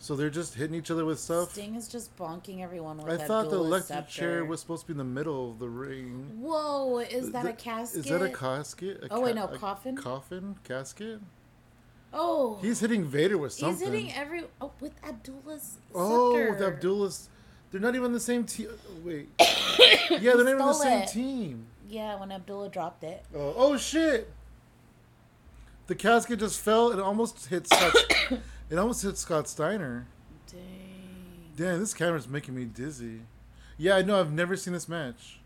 So 0.00 0.14
they're 0.14 0.30
just 0.30 0.54
hitting 0.54 0.76
each 0.76 0.90
other 0.92 1.04
with 1.04 1.18
stuff. 1.18 1.50
Sting 1.52 1.74
is 1.74 1.88
just 1.88 2.16
bonking 2.16 2.62
everyone 2.62 2.98
with 2.98 3.20
I 3.20 3.26
thought 3.26 3.50
the 3.50 3.56
electric 3.56 3.86
scepter. 3.88 4.12
chair 4.12 4.44
was 4.44 4.60
supposed 4.60 4.82
to 4.82 4.86
be 4.88 4.92
in 4.92 4.98
the 4.98 5.04
middle 5.04 5.50
of 5.50 5.58
the 5.58 5.68
ring. 5.68 6.38
Whoa! 6.40 6.98
Is 7.00 7.32
that 7.32 7.46
a 7.46 7.52
casket? 7.52 8.00
Is 8.00 8.06
that 8.06 8.22
a 8.22 8.28
casket? 8.28 9.02
A 9.04 9.08
Oh, 9.14 9.20
wait, 9.20 9.34
no, 9.34 9.48
coffin? 9.48 9.96
Coffin? 9.96 10.56
Casket? 10.62 11.20
Oh, 12.12 12.58
He's 12.62 12.80
hitting 12.80 13.04
Vader 13.04 13.36
with 13.36 13.52
something. 13.52 13.76
he's 13.76 13.86
hitting 14.06 14.14
every. 14.14 14.44
Oh, 14.60 14.70
with 14.80 14.92
Abdullah's 15.04 15.78
oh, 15.94 16.32
scepter. 16.32 16.50
with 16.52 16.62
Abdullah's. 16.62 17.28
They're 17.70 17.80
not 17.80 17.94
even 17.96 18.06
on 18.06 18.12
the 18.12 18.20
same 18.20 18.44
team. 18.44 18.68
Oh, 18.70 18.92
wait. 19.04 19.28
yeah, 20.10 20.32
they're 20.34 20.44
not 20.44 20.48
even 20.48 20.60
on 20.62 20.68
the 20.68 20.72
same 20.74 21.02
it. 21.02 21.08
team. 21.08 21.66
Yeah, 21.88 22.18
when 22.20 22.30
Abdullah 22.32 22.68
dropped 22.70 23.02
it. 23.04 23.24
Oh, 23.34 23.54
oh 23.56 23.76
shit! 23.76 24.30
The 25.88 25.94
casket 25.94 26.38
just 26.38 26.60
fell 26.60 26.92
and 26.92 27.00
almost 27.00 27.46
hit 27.46 27.66
Scott. 27.66 27.96
it 28.70 28.78
almost 28.78 29.02
hit 29.02 29.16
Scott 29.16 29.48
Steiner. 29.48 30.06
Dang. 30.46 30.60
Damn, 31.56 31.80
this 31.80 31.94
camera's 31.94 32.28
making 32.28 32.54
me 32.54 32.66
dizzy. 32.66 33.22
Yeah, 33.78 33.96
I 33.96 34.02
know. 34.02 34.20
I've 34.20 34.32
never 34.32 34.54
seen 34.54 34.74
this 34.74 34.88
match. 34.88 35.40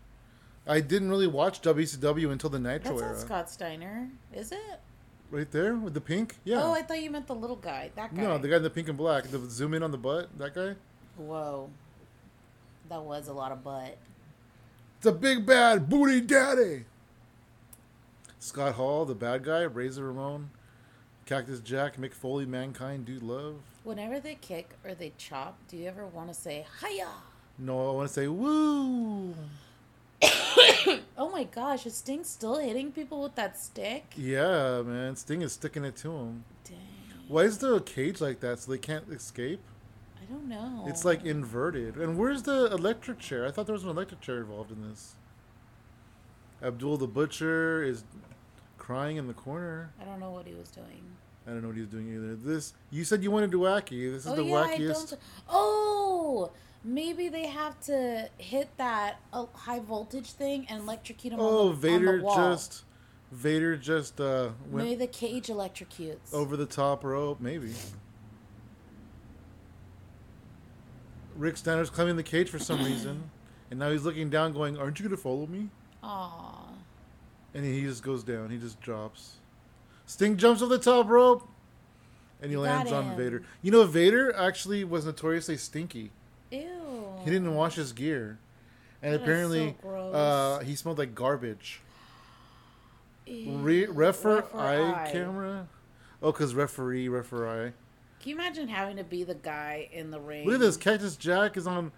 I 0.67 0.81
didn't 0.81 1.09
really 1.09 1.27
watch 1.27 1.61
WCW 1.61 2.29
until 2.29 2.49
the 2.49 2.59
Nitro 2.59 2.91
That's 2.91 3.01
era. 3.01 3.11
not 3.13 3.21
Scott 3.21 3.49
Steiner, 3.49 4.09
is 4.33 4.51
it? 4.51 4.79
Right 5.31 5.49
there 5.49 5.75
with 5.75 5.93
the 5.93 6.01
pink. 6.01 6.35
Yeah. 6.43 6.61
Oh, 6.61 6.73
I 6.73 6.81
thought 6.81 7.01
you 7.01 7.09
meant 7.09 7.27
the 7.27 7.35
little 7.35 7.55
guy. 7.55 7.91
That 7.95 8.13
guy. 8.13 8.21
no, 8.21 8.37
the 8.37 8.49
guy 8.49 8.57
in 8.57 8.63
the 8.63 8.69
pink 8.69 8.89
and 8.89 8.97
black. 8.97 9.23
The 9.23 9.39
zoom 9.49 9.73
in 9.73 9.81
on 9.81 9.91
the 9.91 9.97
butt. 9.97 10.29
That 10.37 10.53
guy. 10.53 10.75
Whoa. 11.15 11.69
That 12.89 13.01
was 13.01 13.29
a 13.29 13.33
lot 13.33 13.53
of 13.53 13.63
butt. 13.63 13.97
It's 14.97 15.05
a 15.05 15.13
big 15.13 15.45
bad 15.45 15.87
booty 15.89 16.19
daddy. 16.19 16.85
Scott 18.43 18.73
Hall, 18.73 19.05
the 19.05 19.15
bad 19.15 19.45
guy. 19.45 19.61
Razor 19.61 20.03
Ramon. 20.03 20.49
Cactus 21.25 21.61
Jack. 21.61 21.95
Mick 21.95 22.13
Foley. 22.13 22.45
Mankind. 22.45 23.05
Dude 23.05 23.23
Love. 23.23 23.55
Whenever 23.85 24.19
they 24.19 24.35
kick 24.35 24.71
or 24.83 24.93
they 24.93 25.13
chop, 25.17 25.57
do 25.69 25.77
you 25.77 25.87
ever 25.87 26.05
want 26.05 26.27
to 26.27 26.33
say 26.33 26.65
hiya? 26.81 27.07
No, 27.57 27.89
I 27.89 27.93
want 27.93 28.09
to 28.09 28.13
say 28.13 28.27
woo. 28.27 29.33
Oh 31.17 31.29
my 31.31 31.45
gosh, 31.45 31.85
is 31.85 31.95
Sting 31.95 32.23
still 32.23 32.57
hitting 32.57 32.91
people 32.91 33.21
with 33.21 33.35
that 33.35 33.57
stick? 33.57 34.03
Yeah, 34.17 34.81
man. 34.81 35.15
Sting 35.15 35.41
is 35.41 35.53
sticking 35.53 35.85
it 35.85 35.95
to 35.97 36.11
him. 36.11 36.43
Dang. 36.65 36.77
Why 37.29 37.43
is 37.43 37.59
there 37.59 37.73
a 37.75 37.79
cage 37.79 38.19
like 38.19 38.41
that 38.41 38.59
so 38.59 38.71
they 38.71 38.77
can't 38.77 39.07
escape? 39.09 39.61
I 40.21 40.25
don't 40.31 40.49
know. 40.49 40.83
It's 40.87 41.05
like 41.05 41.23
inverted. 41.23 41.95
And 41.95 42.17
where's 42.17 42.43
the 42.43 42.65
electric 42.73 43.19
chair? 43.19 43.45
I 43.47 43.51
thought 43.51 43.67
there 43.67 43.73
was 43.73 43.83
an 43.83 43.89
electric 43.89 44.19
chair 44.19 44.39
involved 44.39 44.71
in 44.71 44.87
this. 44.89 45.15
Abdul 46.63 46.97
the 46.97 47.07
Butcher 47.07 47.83
is 47.83 48.03
crying 48.77 49.17
in 49.17 49.27
the 49.27 49.33
corner. 49.33 49.91
I 50.01 50.05
don't 50.05 50.19
know 50.19 50.31
what 50.31 50.47
he 50.47 50.53
was 50.53 50.69
doing. 50.69 51.03
I 51.45 51.51
don't 51.51 51.61
know 51.61 51.67
what 51.67 51.75
he 51.75 51.81
was 51.81 51.89
doing 51.89 52.13
either. 52.13 52.35
This 52.35 52.73
you 52.89 53.03
said 53.03 53.21
you 53.21 53.31
wanted 53.31 53.51
to 53.51 53.59
wacky. 53.59 54.11
This 54.11 54.25
is 54.25 54.27
oh 54.31 54.35
the 54.35 54.43
yeah, 54.45 54.55
I 54.55 54.77
wackiest. 54.77 55.09
don't. 55.09 55.21
Oh, 55.49 56.51
maybe 56.85 57.27
they 57.27 57.47
have 57.47 57.79
to 57.81 58.29
hit 58.37 58.69
that 58.77 59.19
uh, 59.33 59.45
high 59.53 59.79
voltage 59.79 60.31
thing 60.31 60.65
and 60.69 60.81
electrocute 60.83 61.33
him. 61.33 61.39
Oh, 61.41 61.67
on 61.67 61.67
the, 61.69 61.73
Vader 61.75 62.09
on 62.09 62.17
the 62.19 62.23
wall. 62.23 62.35
just 62.35 62.83
Vader 63.33 63.75
just 63.75 64.21
uh 64.21 64.49
went 64.69 64.87
Maybe 64.87 64.95
the 64.95 65.07
cage 65.07 65.47
electrocutes. 65.47 66.33
over 66.33 66.55
the 66.55 66.65
top 66.65 67.03
rope, 67.03 67.41
maybe. 67.41 67.73
Rick 71.35 71.57
Steiner's 71.57 71.89
climbing 71.89 72.15
the 72.15 72.23
cage 72.23 72.47
for 72.49 72.59
some 72.59 72.83
reason, 72.85 73.29
and 73.71 73.79
now 73.79 73.89
he's 73.91 74.03
looking 74.03 74.29
down, 74.29 74.53
going, 74.53 74.77
"Aren't 74.77 74.99
you 74.99 75.03
gonna 75.05 75.17
follow 75.17 75.47
me?" 75.47 75.69
Aw. 76.03 76.67
And 77.53 77.65
he 77.65 77.81
just 77.81 78.03
goes 78.03 78.23
down. 78.23 78.49
He 78.49 78.57
just 78.57 78.79
drops. 78.81 79.37
Sting 80.05 80.37
jumps 80.37 80.61
off 80.61 80.69
the 80.69 80.77
top 80.77 81.07
rope, 81.07 81.47
and 82.41 82.49
he 82.51 82.53
You 82.55 82.61
lands 82.61 82.91
on. 82.91 83.15
Vader. 83.15 83.43
You 83.61 83.71
know, 83.71 83.85
Vader 83.85 84.35
actually 84.35 84.83
was 84.83 85.05
notoriously 85.05 85.57
stinky. 85.57 86.11
Ew. 86.51 86.67
He 87.23 87.31
didn't 87.31 87.55
wash 87.55 87.75
his 87.75 87.93
gear, 87.93 88.37
and 89.01 89.13
That 89.13 89.21
apparently, 89.21 89.75
so 89.81 89.89
uh, 90.13 90.59
he 90.59 90.75
smelled 90.75 90.97
like 90.97 91.15
garbage. 91.15 91.79
Re- 93.27 93.85
refer 93.85 94.37
Refer 94.37 94.57
eye 94.57 95.05
eye. 95.05 95.09
camera. 95.11 95.67
Oh, 96.21 96.31
cause 96.33 96.53
referee, 96.53 97.07
referee. 97.07 97.71
Can 98.19 98.29
you 98.29 98.35
imagine 98.35 98.67
having 98.67 98.97
to 98.97 99.03
be 99.03 99.23
the 99.23 99.35
guy 99.35 99.89
in 99.93 100.11
the 100.11 100.19
ring? 100.19 100.45
Look 100.45 100.55
at 100.55 100.59
this. 100.59 100.77
Cactus 100.77 101.15
Jack 101.15 101.55
is 101.57 101.67
on. 101.67 101.91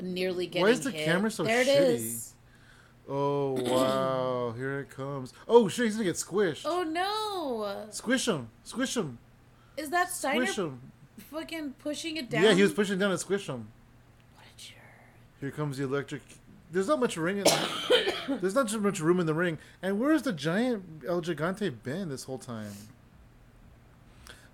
Nearly 0.00 0.46
getting 0.46 0.62
Why 0.62 0.70
is 0.70 0.80
the 0.80 0.90
hit? 0.90 1.04
camera 1.06 1.30
so 1.30 1.42
there 1.44 1.62
it 1.62 1.66
shitty? 1.66 1.94
is. 1.96 2.34
Oh 3.08 3.52
wow! 3.62 4.54
Here 4.56 4.80
it 4.80 4.90
comes. 4.90 5.32
Oh 5.46 5.68
shit! 5.68 5.86
He's 5.86 5.94
gonna 5.94 6.04
get 6.04 6.16
squished. 6.16 6.62
Oh 6.64 6.82
no! 6.82 7.86
Squish 7.90 8.28
him! 8.28 8.48
Squish 8.64 8.96
him! 8.96 9.18
Is 9.76 9.90
that 9.90 10.10
Steiner 10.10 10.46
Squish 10.46 10.58
him! 10.58 10.80
fucking 11.18 11.74
pushing 11.78 12.16
it 12.16 12.30
down? 12.30 12.44
Yeah, 12.44 12.54
he 12.54 12.62
was 12.62 12.72
pushing 12.72 12.98
down 12.98 13.10
and 13.10 13.20
squish 13.20 13.46
him. 13.46 13.68
What 14.34 14.44
a 14.46 14.60
jerk. 14.60 14.76
Here 15.40 15.50
comes 15.50 15.78
the 15.78 15.84
electric. 15.84 16.22
There's 16.70 16.88
not 16.88 17.00
much 17.00 17.16
ring 17.16 17.38
in. 17.38 17.44
There's 18.40 18.54
not 18.54 18.68
too 18.68 18.80
much 18.80 19.00
room 19.00 19.20
in 19.20 19.26
the 19.26 19.34
ring. 19.34 19.58
And 19.82 19.98
where's 19.98 20.22
the 20.22 20.32
giant 20.32 21.04
El 21.06 21.22
Gigante 21.22 21.70
been 21.82 22.08
this 22.10 22.24
whole 22.24 22.38
time? 22.38 22.72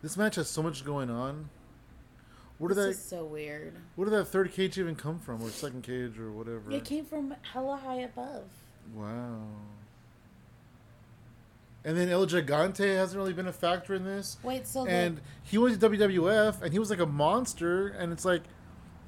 This 0.03 0.17
match 0.17 0.37
has 0.37 0.49
so 0.49 0.63
much 0.63 0.85
going 0.85 1.11
on. 1.11 1.49
Where 2.59 2.69
did 2.69 2.77
This 2.77 2.85
that? 2.85 2.91
is 2.93 3.05
so 3.05 3.25
weird. 3.25 3.75
Where 3.97 4.05
did 4.09 4.13
that 4.15 4.27
third 4.27 4.53
cage 4.53 4.79
even 4.79 4.95
come 4.95 5.19
from, 5.19 5.43
or 5.43 5.49
second 5.51 5.83
cage, 5.83 6.19
or 6.19 6.31
whatever? 6.31 6.71
It 6.71 6.85
came 6.85 7.05
from 7.05 7.35
hella 7.53 7.77
high 7.77 8.01
above. 8.01 8.45
Wow. 8.95 9.43
And 11.85 11.97
then 11.97 12.09
El 12.09 12.27
Gigante 12.27 12.97
hasn't 12.97 13.19
really 13.19 13.33
been 13.35 13.47
a 13.49 13.53
factor 13.53 13.95
in 13.95 14.05
this. 14.05 14.39
Wait, 14.43 14.67
so 14.67 14.87
And 14.87 15.21
he 15.43 15.59
went 15.59 15.79
to 15.79 15.91
WWF, 15.91 16.63
and 16.63 16.73
he 16.73 16.79
was 16.79 16.89
like 16.91 17.01
a 17.01 17.07
monster, 17.07 17.89
and 17.89 18.13
it's 18.13 18.25
like, 18.25 18.43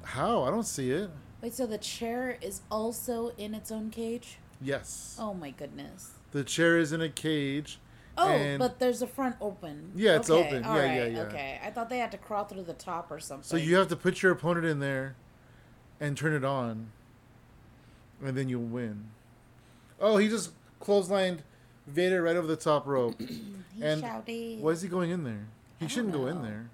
how? 0.03 0.43
I 0.43 0.51
don't 0.51 0.65
see 0.67 0.91
it. 0.91 1.09
wait, 1.41 1.53
so 1.53 1.65
the 1.65 1.77
chair 1.79 2.37
is 2.41 2.61
also 2.69 3.29
in 3.37 3.55
its 3.55 3.71
own 3.71 3.89
cage? 3.89 4.37
Yes. 4.61 5.15
Oh 5.19 5.33
my 5.33 5.51
goodness. 5.51 6.11
The 6.31 6.43
chair 6.43 6.77
is 6.77 6.91
in 6.91 7.01
a 7.01 7.09
cage. 7.09 7.79
Oh, 8.17 8.29
and 8.29 8.57
but 8.57 8.79
there's 8.79 9.01
a 9.01 9.07
front 9.07 9.35
open. 9.39 9.91
Yeah, 9.95 10.15
it's 10.15 10.29
Okay, 10.29 10.47
open. 10.47 10.63
Yeah, 10.63 10.75
yeah, 10.75 11.01
right, 11.01 11.11
yeah. 11.11 11.21
Okay, 11.21 11.59
I 11.63 11.69
thought 11.69 11.89
they 11.89 11.99
had 11.99 12.11
to 12.11 12.17
crawl 12.17 12.45
through 12.45 12.63
the 12.63 12.73
top 12.73 13.11
or 13.11 13.19
something. 13.19 13.47
so 13.47 13.57
you 13.57 13.75
have 13.75 13.89
to 13.89 13.95
put 13.95 14.23
your 14.23 14.31
opponent 14.31 14.65
in 14.65 14.79
there 14.79 15.15
and 15.99 16.17
turn 16.17 16.33
it 16.33 16.43
on, 16.43 16.87
and 18.23 18.35
then 18.35 18.49
you'll 18.49 18.63
win. 18.63 19.11
Oh, 19.99 20.17
he 20.17 20.27
just 20.27 20.51
clotheslined 20.81 21.39
Vader 21.85 22.23
right 22.23 22.35
over 22.35 22.47
the 22.47 22.55
top 22.55 22.87
rope. 22.87 23.19
He 23.77 23.83
and 23.83 24.01
shouted. 24.01 24.59
Why 24.59 24.71
is 24.71 24.81
he 24.81 24.87
going 24.87 25.11
in 25.11 25.23
there? 25.23 25.45
He 25.79 25.87
shouldn't 25.87 26.11
go 26.11 26.25
in 26.25 26.41
there. 26.41 26.71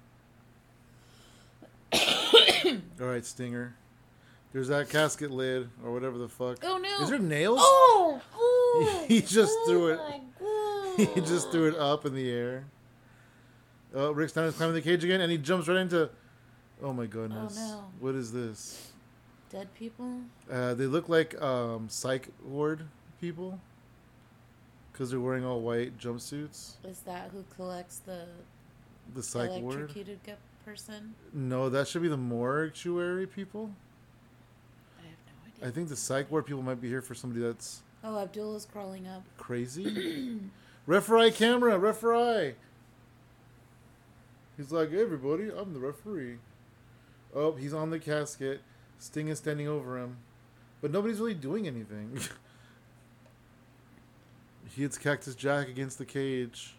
All 2.98 3.06
right, 3.06 3.26
Stinger. 3.26 3.76
There's 4.54 4.68
that 4.68 4.88
casket 4.88 5.30
lid 5.30 5.68
or 5.84 5.92
whatever 5.92 6.16
the 6.16 6.28
fuck. 6.28 6.60
Oh 6.62 6.78
no! 6.78 7.02
Is 7.02 7.10
there 7.10 7.18
nails? 7.18 7.58
Oh! 7.60 8.22
oh 8.34 9.04
He 9.08 9.20
just 9.20 9.52
oh 9.52 9.66
threw 9.68 9.88
it. 9.88 9.98
Oh 10.00 10.20
he 11.14 11.20
just 11.20 11.50
threw 11.50 11.68
it 11.68 11.76
up 11.76 12.04
in 12.06 12.14
the 12.14 12.30
air. 12.30 12.64
Oh, 13.94 14.10
Rick 14.10 14.30
Steiner's 14.30 14.54
climbing 14.56 14.74
the 14.74 14.82
cage 14.82 15.04
again, 15.04 15.20
and 15.20 15.30
he 15.30 15.38
jumps 15.38 15.68
right 15.68 15.76
into. 15.78 16.10
Oh 16.82 16.92
my 16.92 17.06
goodness! 17.06 17.56
Oh, 17.58 17.68
no. 17.76 17.84
What 18.00 18.14
is 18.14 18.32
this? 18.32 18.92
Dead 19.50 19.68
people? 19.74 20.20
Uh, 20.50 20.74
they 20.74 20.86
look 20.86 21.08
like 21.08 21.40
um, 21.40 21.88
psych 21.88 22.28
ward 22.44 22.84
people 23.20 23.60
because 24.92 25.10
they're 25.10 25.20
wearing 25.20 25.44
all 25.44 25.60
white 25.60 25.96
jumpsuits. 25.98 26.72
Is 26.84 27.00
that 27.06 27.30
who 27.32 27.44
collects 27.54 27.98
the 27.98 28.26
The 29.14 29.22
psych 29.22 29.50
ward. 29.50 29.76
electrocuted 29.76 30.18
gu- 30.24 30.32
person? 30.64 31.14
No, 31.32 31.68
that 31.68 31.86
should 31.86 32.02
be 32.02 32.08
the 32.08 32.16
mortuary 32.16 33.26
people. 33.28 33.70
I 34.98 35.02
have 35.06 35.12
no 35.26 35.52
idea. 35.56 35.68
I 35.68 35.70
think 35.70 35.88
the 35.88 35.96
psych 35.96 36.30
ward 36.32 36.46
people 36.46 36.62
might 36.62 36.80
be 36.80 36.88
here 36.88 37.02
for 37.02 37.14
somebody 37.14 37.42
that's 37.44 37.82
Oh, 38.02 38.18
Abdullah's 38.18 38.66
crawling 38.66 39.06
up. 39.06 39.22
crazy. 39.38 40.40
referee 40.86 41.32
camera, 41.32 41.78
referee. 41.78 42.54
He's 44.56 44.70
like, 44.70 44.90
hey, 44.90 45.02
everybody, 45.02 45.50
I'm 45.56 45.72
the 45.72 45.80
referee. 45.80 46.36
Oh, 47.34 47.52
he's 47.52 47.74
on 47.74 47.90
the 47.90 47.98
casket. 47.98 48.60
Sting 48.98 49.28
is 49.28 49.38
standing 49.38 49.66
over 49.66 49.98
him. 49.98 50.18
But 50.80 50.92
nobody's 50.92 51.18
really 51.18 51.34
doing 51.34 51.66
anything. 51.66 52.18
he 54.74 54.82
hits 54.82 54.98
Cactus 54.98 55.34
Jack 55.34 55.68
against 55.68 55.98
the 55.98 56.04
cage. 56.04 56.74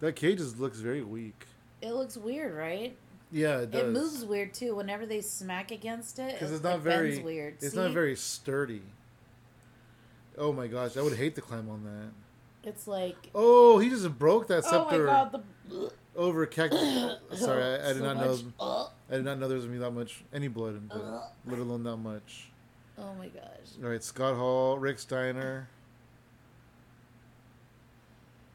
That 0.00 0.16
cage 0.16 0.38
just 0.38 0.58
looks 0.58 0.78
very 0.78 1.02
weak. 1.02 1.46
It 1.80 1.92
looks 1.92 2.16
weird, 2.16 2.56
right? 2.56 2.96
Yeah, 3.30 3.60
it 3.60 3.70
does. 3.70 3.82
It 3.82 3.92
moves 3.92 4.24
weird 4.24 4.52
too. 4.52 4.74
Whenever 4.74 5.06
they 5.06 5.20
smack 5.20 5.70
against 5.70 6.18
it, 6.18 6.34
Because 6.34 6.52
it's 6.52 6.62
not 6.62 6.76
it 6.76 6.82
very. 6.82 7.18
weird. 7.20 7.54
It's 7.60 7.72
See? 7.72 7.78
not 7.78 7.92
very 7.92 8.16
sturdy. 8.16 8.82
Oh 10.36 10.52
my 10.52 10.66
gosh, 10.66 10.96
I 10.96 11.02
would 11.02 11.16
hate 11.16 11.34
to 11.36 11.40
climb 11.40 11.68
on 11.68 11.84
that. 11.84 12.10
It's 12.64 12.86
like. 12.86 13.16
Oh, 13.34 13.78
he 13.78 13.88
just 13.90 14.18
broke 14.18 14.46
that 14.48 14.64
Oh 14.66 14.70
scepter 14.70 15.06
my 15.06 15.12
god! 15.12 15.42
The. 15.68 15.92
over 16.16 16.46
cactus. 16.46 16.80
Sorry, 17.34 17.62
I, 17.62 17.74
I 17.90 17.92
did 17.92 17.98
So 17.98 18.04
not 18.04 18.16
much- 18.16 18.42
know. 18.42 18.52
Oh, 18.60 18.90
I 19.10 19.14
did 19.16 19.24
not 19.24 19.38
know 19.38 19.48
there 19.48 19.56
was 19.56 19.64
gonna 19.66 19.76
be 19.78 19.82
that 19.84 19.90
much 19.90 20.24
any 20.32 20.48
blood, 20.48 20.74
in 20.76 20.90
it, 20.96 21.04
let 21.46 21.58
alone 21.58 21.82
that 21.84 21.96
much. 21.96 22.50
oh 22.98 23.14
my 23.18 23.28
gosh! 23.28 23.42
All 23.82 23.88
right, 23.90 24.02
Scott 24.02 24.36
Hall, 24.36 24.78
Rick 24.78 24.98
Steiner, 25.00 25.68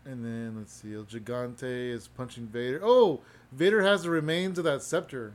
and 0.05 0.23
then 0.23 0.55
let's 0.57 0.73
see, 0.73 0.93
El 0.95 1.03
Gigante 1.03 1.63
is 1.91 2.07
punching 2.07 2.47
Vader. 2.47 2.79
Oh, 2.83 3.21
Vader 3.51 3.81
has 3.83 4.03
the 4.03 4.09
remains 4.09 4.57
of 4.57 4.63
that 4.63 4.81
scepter. 4.81 5.33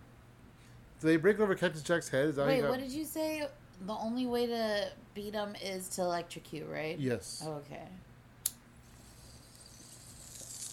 Did 1.01 1.07
they 1.09 1.17
break 1.17 1.41
over 1.41 1.55
Cactus 1.55 1.83
Jack's 1.83 2.09
head? 2.09 2.29
Is 2.29 2.37
that 2.37 2.47
Wait, 2.47 2.63
what 2.65 2.79
did 2.81 2.91
you 2.93 3.05
say? 3.05 3.47
The 3.87 3.93
only 3.95 4.27
way 4.27 4.47
to 4.47 4.89
beat 5.15 5.35
him 5.35 5.57
is 5.63 5.89
to 5.91 6.03
electrocute, 6.03 6.69
right? 6.71 6.97
Yes. 6.99 7.43
Oh, 7.45 7.55
okay. 7.55 7.83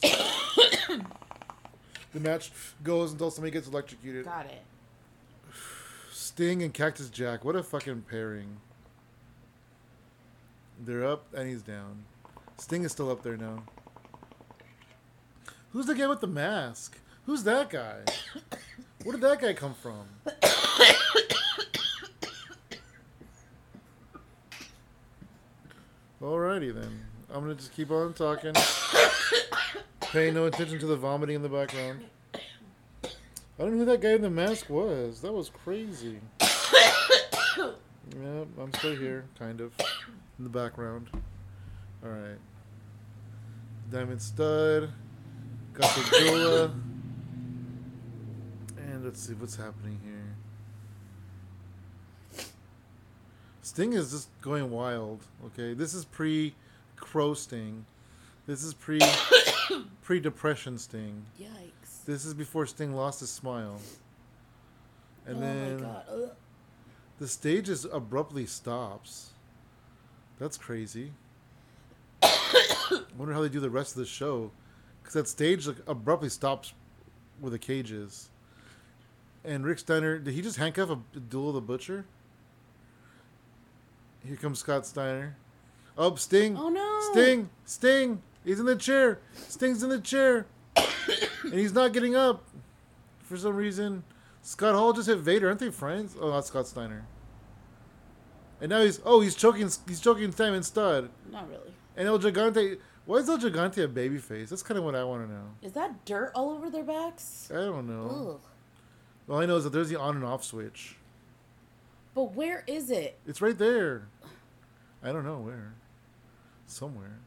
The 2.12 2.20
match 2.20 2.52
goes 2.84 3.12
until 3.12 3.30
somebody 3.30 3.52
gets 3.52 3.68
electrocuted. 3.68 4.26
Got 4.26 4.48
it. 4.48 4.64
Sting 6.12 6.64
and 6.64 6.74
Cactus 6.74 7.10
Jack. 7.10 7.46
What 7.46 7.56
a 7.56 7.62
fucking 7.62 8.06
pairing. 8.10 8.58
They're 10.80 11.06
up 11.06 11.26
and 11.36 11.48
he's 11.48 11.62
down. 11.62 12.06
Sting 12.58 12.84
is 12.84 12.92
still 12.92 13.12
up 13.12 13.22
there 13.22 13.38
now. 13.38 13.62
Who's 15.72 15.86
the 15.86 15.94
guy 15.94 16.08
with 16.08 16.20
the 16.22 16.28
mask? 16.28 16.98
Who's 17.28 17.44
that 17.44 17.70
guy? 17.70 18.00
Where 19.04 19.14
did 19.16 19.22
that 19.22 19.40
guy 19.40 19.54
come 19.54 19.76
from? 19.76 20.08
Alrighty 26.22 26.74
then. 26.74 27.06
I'm 27.32 27.42
gonna 27.42 27.54
just 27.56 27.72
keep 27.74 27.92
on 27.92 28.14
talking. 28.14 28.56
Paying 30.12 30.34
no 30.34 30.46
attention 30.46 30.80
to 30.80 30.88
the 30.88 30.96
vomiting 30.96 31.36
in 31.36 31.44
the 31.44 31.50
background. 31.50 32.04
I 32.34 32.40
don't 33.60 33.74
know 33.74 33.78
who 33.78 33.86
that 33.86 34.02
guy 34.02 34.14
in 34.14 34.24
the 34.24 34.30
mask 34.30 34.68
was. 34.68 35.22
That 35.22 35.32
was 35.32 35.50
crazy. 35.50 36.18
yep, 36.42 38.48
I'm 38.60 38.74
still 38.74 38.96
here, 38.96 39.26
kind 39.38 39.62
of, 39.62 39.72
in 40.40 40.46
the 40.46 40.50
background. 40.50 41.10
All 42.04 42.10
right. 42.10 42.40
Diamond 43.92 44.20
stud. 44.20 44.90
Dula. 46.12 46.74
And 48.78 49.06
let's 49.06 49.22
see 49.22 49.34
what's 49.34 49.58
happening 49.58 50.00
here. 50.04 50.36
Sting 53.62 53.94
is 53.94 54.10
just 54.10 54.30
going 54.42 54.72
wild. 54.72 55.20
Okay, 55.46 55.76
this 55.76 55.94
is 55.94 56.04
pre 56.04 56.56
Crow 56.96 57.36
Sting. 57.36 57.86
This 58.48 58.64
is 58.64 58.74
pre 58.74 59.00
pre 60.02 60.20
depression 60.20 60.78
Sting. 60.78 61.26
Yikes. 61.40 62.06
This 62.06 62.26
is 62.26 62.34
before 62.34 62.66
Sting 62.66 62.96
lost 62.96 63.20
his 63.20 63.30
smile. 63.30 63.80
And 65.26 65.38
oh 65.38 65.40
then 65.42 65.76
my 65.78 65.82
god. 65.82 66.32
The 67.20 67.28
stage 67.28 67.66
just 67.66 67.86
abruptly 67.92 68.46
stops. 68.46 69.32
That's 70.40 70.58
crazy. 70.58 71.12
wonder 73.18 73.34
how 73.34 73.42
they 73.42 73.50
do 73.50 73.60
the 73.60 73.70
rest 73.70 73.92
of 73.92 74.00
the 74.00 74.06
show, 74.06 74.52
because 75.02 75.14
that 75.14 75.28
stage 75.28 75.68
like 75.68 75.78
abruptly 75.88 76.30
stops 76.30 76.74
where 77.40 77.52
the 77.52 77.60
cage 77.60 77.92
is. 77.92 78.30
And 79.44 79.66
Rick 79.66 79.80
Steiner, 79.80 80.20
did 80.20 80.34
he 80.34 80.42
just 80.42 80.58
handcuff 80.58 80.90
Abdullah 80.92 81.54
the 81.54 81.62
Butcher? 81.62 82.06
Here 84.26 84.36
comes 84.36 84.60
Scott 84.60 84.86
Steiner. 84.86 85.38
Oh, 85.98 86.16
Sting! 86.16 86.58
Oh 86.58 86.70
no. 86.70 87.12
Sting! 87.12 87.50
Sting! 87.66 88.22
He's 88.50 88.60
in 88.60 88.66
the 88.66 88.76
chair! 88.76 89.20
Sting's 89.36 89.84
in 89.84 89.90
the 89.90 90.00
chair! 90.00 90.48
and 90.76 91.54
he's 91.54 91.72
not 91.72 91.94
getting 91.94 92.16
up. 92.16 92.44
For 93.20 93.38
some 93.38 93.56
reason. 93.56 94.04
Scott 94.42 94.74
Hall 94.74 94.92
just 94.92 95.08
hit 95.08 95.20
Vader. 95.20 95.50
Aren't 95.50 95.60
they 95.60 95.70
friends? 95.70 96.16
Oh, 96.20 96.32
not 96.32 96.48
Scott 96.48 96.66
Steiner. 96.66 97.06
And 98.60 98.72
now 98.72 98.82
he's 98.82 99.02
oh 99.06 99.22
he's 99.22 99.36
choking 99.36 99.70
he's 99.88 100.00
choking 100.00 100.32
Diamond 100.32 100.66
Stud. 100.66 101.12
Not 101.32 101.48
really. 101.48 101.72
And 101.96 102.08
El 102.08 102.18
Gigante 102.18 102.80
why 103.06 103.18
is 103.18 103.30
El 103.30 103.38
Gigante 103.38 103.84
a 103.84 103.88
baby 103.88 104.18
face? 104.18 104.50
That's 104.50 104.64
kind 104.64 104.80
of 104.80 104.84
what 104.84 104.96
I 104.96 105.04
want 105.04 105.28
to 105.28 105.32
know. 105.32 105.46
Is 105.62 105.74
that 105.74 106.04
dirt 106.06 106.32
all 106.34 106.50
over 106.50 106.72
their 106.72 106.84
backs? 106.84 107.52
I 107.52 107.58
don't 107.58 107.86
know. 107.86 108.40
Ugh. 108.40 108.42
All 109.30 109.42
I 109.42 109.46
know 109.46 109.58
is 109.58 109.64
that 109.66 109.74
there's 109.74 109.90
the 109.90 110.00
on 110.00 110.16
and 110.16 110.26
off 110.26 110.44
switch. 110.44 110.96
But 112.16 112.34
where 112.34 112.64
is 112.66 112.90
it? 112.90 113.20
It's 113.28 113.44
right 113.44 113.60
there. 113.60 114.08
I 115.04 115.12
don't 115.12 115.24
know 115.24 115.38
where. 115.38 115.76
Somewhere. 116.66 117.20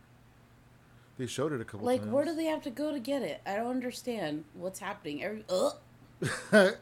They 1.19 1.27
showed 1.27 1.53
it 1.53 1.61
a 1.61 1.65
couple 1.65 1.81
times. 1.81 1.87
Like, 1.87 2.01
times. 2.01 2.13
where 2.13 2.25
do 2.25 2.35
they 2.35 2.47
have 2.47 2.63
to 2.63 2.71
go 2.71 2.93
to 2.93 2.99
get 2.99 3.23
it? 3.23 3.41
I 3.47 3.57
don't 3.57 3.71
understand 3.71 4.45
what's 4.55 4.79
happening. 4.79 5.23
Every 5.23 5.45
ugh. 5.49 5.75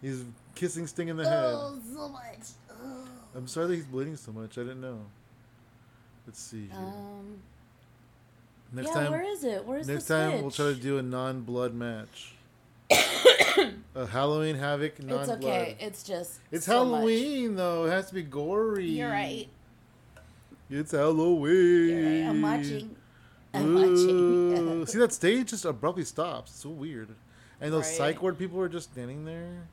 he's 0.00 0.24
kissing 0.54 0.86
Sting 0.86 1.08
in 1.08 1.16
the 1.16 1.24
head. 1.24 1.54
Oh, 1.54 1.78
so 1.92 2.08
much. 2.08 2.22
Ugh. 2.70 3.08
I'm 3.34 3.46
sorry 3.48 3.66
that 3.68 3.74
he's 3.74 3.84
bleeding 3.84 4.16
so 4.16 4.32
much. 4.32 4.56
I 4.56 4.62
didn't 4.62 4.80
know. 4.80 5.00
Let's 6.26 6.40
see 6.40 6.66
here. 6.66 6.78
Um. 6.78 7.38
next 8.72 8.88
yeah, 8.88 8.94
time, 8.94 9.10
where 9.10 9.22
is 9.22 9.44
it? 9.44 9.66
The 9.66 9.72
switch? 9.74 9.86
next 9.86 10.06
time 10.06 10.40
we'll 10.40 10.50
try 10.50 10.66
to 10.66 10.74
do 10.74 10.98
a 10.98 11.02
non-blood 11.02 11.74
match. 11.74 12.34
a 13.94 14.06
Halloween 14.06 14.56
Havoc 14.56 14.98
non-blood. 15.00 15.28
It's 15.28 15.44
okay. 15.44 15.76
It's 15.80 16.02
just. 16.02 16.40
It's 16.50 16.66
so 16.66 16.84
much. 16.84 17.00
Halloween 17.00 17.56
though. 17.56 17.84
It 17.84 17.90
has 17.90 18.08
to 18.08 18.14
be 18.14 18.22
gory. 18.22 18.88
You're 18.88 19.10
right. 19.10 19.48
It's 20.70 20.92
Halloween. 20.92 21.88
You're 21.88 22.02
right. 22.02 22.30
I'm 22.30 22.42
watching. 22.42 22.96
I'm 23.54 23.74
watching. 23.74 24.52
Mm, 24.54 24.88
see 24.88 24.98
that 24.98 25.12
stage 25.12 25.50
just 25.50 25.64
abruptly 25.64 26.04
stops. 26.04 26.50
It's 26.50 26.60
so 26.60 26.70
weird. 26.70 27.08
And 27.60 27.72
those 27.72 27.84
Right. 27.86 27.94
psych 27.96 28.22
ward 28.22 28.38
people 28.38 28.60
are 28.60 28.68
just 28.68 28.92
standing 28.92 29.24
there. 29.24 29.68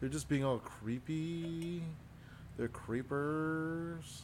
They're 0.00 0.08
just 0.08 0.28
being 0.28 0.44
all 0.44 0.58
creepy. 0.58 1.82
They're 2.56 2.68
creepers. 2.68 4.22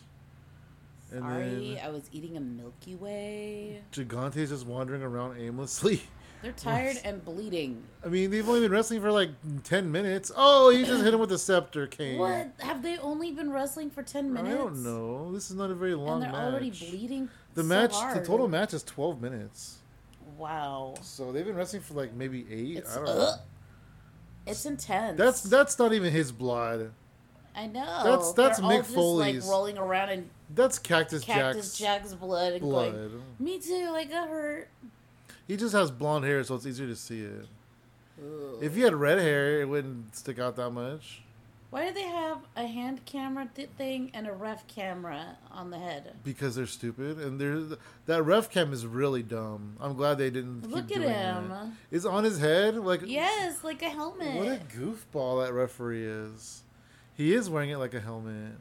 And 1.12 1.20
Sorry, 1.22 1.74
then 1.76 1.84
I 1.84 1.88
was 1.90 2.04
eating 2.12 2.36
a 2.36 2.40
Milky 2.40 2.94
Way. 2.94 3.82
Gigante's 3.92 4.50
just 4.50 4.64
wandering 4.66 5.02
around 5.02 5.38
aimlessly. 5.40 6.02
They're 6.42 6.52
tired 6.56 6.98
and 7.04 7.24
bleeding. 7.24 7.82
I 8.04 8.08
mean, 8.08 8.30
they've 8.30 8.48
only 8.48 8.60
been 8.60 8.70
wrestling 8.70 9.00
for 9.00 9.10
like 9.10 9.30
10 9.64 9.90
minutes. 9.90 10.30
Oh, 10.36 10.70
he 10.70 10.84
just 10.84 11.02
hit 11.02 11.12
him 11.12 11.18
with 11.20 11.32
a 11.32 11.38
scepter 11.38 11.86
cane. 11.88 12.18
What? 12.18 12.52
Have 12.58 12.82
they 12.82 12.96
only 12.98 13.32
been 13.32 13.50
wrestling 13.50 13.90
for 13.90 14.02
10 14.04 14.32
minutes? 14.32 14.54
I 14.54 14.56
don't 14.56 14.82
know. 14.84 15.32
This 15.32 15.50
is 15.50 15.56
not 15.56 15.70
a 15.70 15.74
very 15.74 15.94
long 15.94 16.22
And 16.22 16.32
they're 16.32 16.40
match. 16.40 16.52
already 16.52 16.70
bleeding? 16.70 17.28
The 17.54 17.62
so 17.62 17.68
match, 17.68 17.92
the 18.14 18.24
total 18.24 18.48
match 18.48 18.72
is 18.74 18.82
12 18.84 19.20
minutes. 19.20 19.78
Wow. 20.38 20.94
So 21.02 21.32
they've 21.32 21.44
been 21.44 21.56
wrestling 21.56 21.82
for 21.82 21.94
like 21.94 22.14
maybe 22.14 22.46
eight. 22.50 22.78
It's, 22.78 22.92
I 22.96 23.04
don't 23.04 23.04
know. 23.06 23.34
it's 24.46 24.64
intense. 24.64 25.18
That's 25.18 25.42
that's 25.42 25.78
not 25.78 25.92
even 25.92 26.12
his 26.12 26.32
blood. 26.32 26.92
I 27.54 27.66
know. 27.66 28.02
that's- 28.04 28.32
that's 28.32 28.60
They're 28.60 28.68
Mick 28.68 28.82
just, 28.82 28.94
Foley's 28.94 29.44
like 29.44 29.50
rolling 29.50 29.76
around 29.78 30.10
in 30.10 30.30
That's 30.54 30.78
Cactus, 30.78 31.24
Cactus 31.24 31.76
Jack's 31.76 32.04
Jack's 32.04 32.14
blood 32.14 32.52
and 32.54 32.60
blood. 32.62 32.92
going, 32.92 33.22
Me 33.40 33.58
too, 33.58 33.90
I 33.92 34.04
got 34.04 34.28
hurt. 34.28 34.68
He 35.48 35.56
just 35.56 35.74
has 35.74 35.90
blonde 35.90 36.24
hair, 36.24 36.44
so 36.44 36.54
it's 36.54 36.64
easier 36.66 36.86
to 36.86 36.94
see 36.94 37.22
it. 37.22 37.46
Ugh. 38.22 38.58
If 38.62 38.76
he 38.76 38.82
had 38.82 38.94
red 38.94 39.18
hair, 39.18 39.60
it 39.60 39.68
wouldn't 39.68 40.14
stick 40.14 40.38
out 40.38 40.54
that 40.56 40.70
much. 40.70 41.22
Why 41.70 41.86
do 41.86 41.94
they 41.94 42.02
have 42.02 42.38
a 42.56 42.66
hand 42.66 43.04
camera 43.06 43.48
th- 43.54 43.68
thing 43.78 44.10
and 44.12 44.26
a 44.26 44.32
ref 44.32 44.66
camera 44.66 45.36
on 45.52 45.70
the 45.70 45.78
head? 45.78 46.14
Because 46.24 46.56
they're 46.56 46.66
stupid, 46.66 47.18
and 47.18 47.40
they're, 47.40 47.78
that 48.06 48.22
ref 48.24 48.50
cam 48.50 48.72
is 48.72 48.84
really 48.86 49.22
dumb. 49.22 49.76
I'm 49.78 49.94
glad 49.94 50.18
they 50.18 50.30
didn't. 50.30 50.68
Look 50.68 50.90
at 50.90 51.00
him. 51.02 51.48
That. 51.48 51.68
It's 51.92 52.04
on 52.04 52.24
his 52.24 52.40
head, 52.40 52.76
like 52.76 53.02
Yes, 53.04 53.62
like 53.62 53.82
a 53.82 53.88
helmet. 53.88 54.34
What 54.36 54.48
a 54.48 54.60
goofball 54.76 55.44
that 55.46 55.52
referee 55.52 56.04
is. 56.04 56.62
He 57.16 57.34
is 57.34 57.48
wearing 57.48 57.70
it 57.70 57.76
like 57.76 57.94
a 57.94 58.00
helmet. 58.00 58.52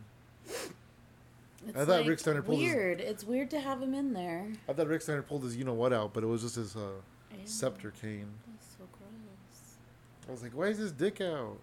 It's 0.46 1.76
I 1.76 1.80
thought 1.86 1.88
like 2.02 2.08
Rick 2.08 2.20
Steiner 2.20 2.42
pulled 2.44 2.60
his- 2.60 2.72
weird. 2.72 3.02
It's 3.02 3.24
weird 3.24 3.50
to 3.52 3.60
have 3.60 3.82
him 3.82 3.94
in 3.96 4.14
there. 4.14 4.48
I 4.68 4.74
thought 4.74 4.88
Rick 4.88 5.02
Steiner 5.02 5.24
pulled 5.24 5.44
his 5.44 5.58
you 5.58 5.64
know 5.64 5.74
what 5.74 5.94
out, 5.94 6.14
but 6.14 6.24
it 6.24 6.28
was 6.28 6.44
just 6.44 6.56
his 6.56 6.76
uh, 6.76 6.90
scepter 7.46 7.92
cane. 7.92 8.28
That's 8.48 8.68
so 8.78 8.84
gross. 8.92 9.74
I 10.28 10.32
was 10.32 10.44
like, 10.44 10.52
why 10.52 10.66
is 10.68 10.78
his 10.78 10.92
dick 10.92 11.22
out? 11.22 11.58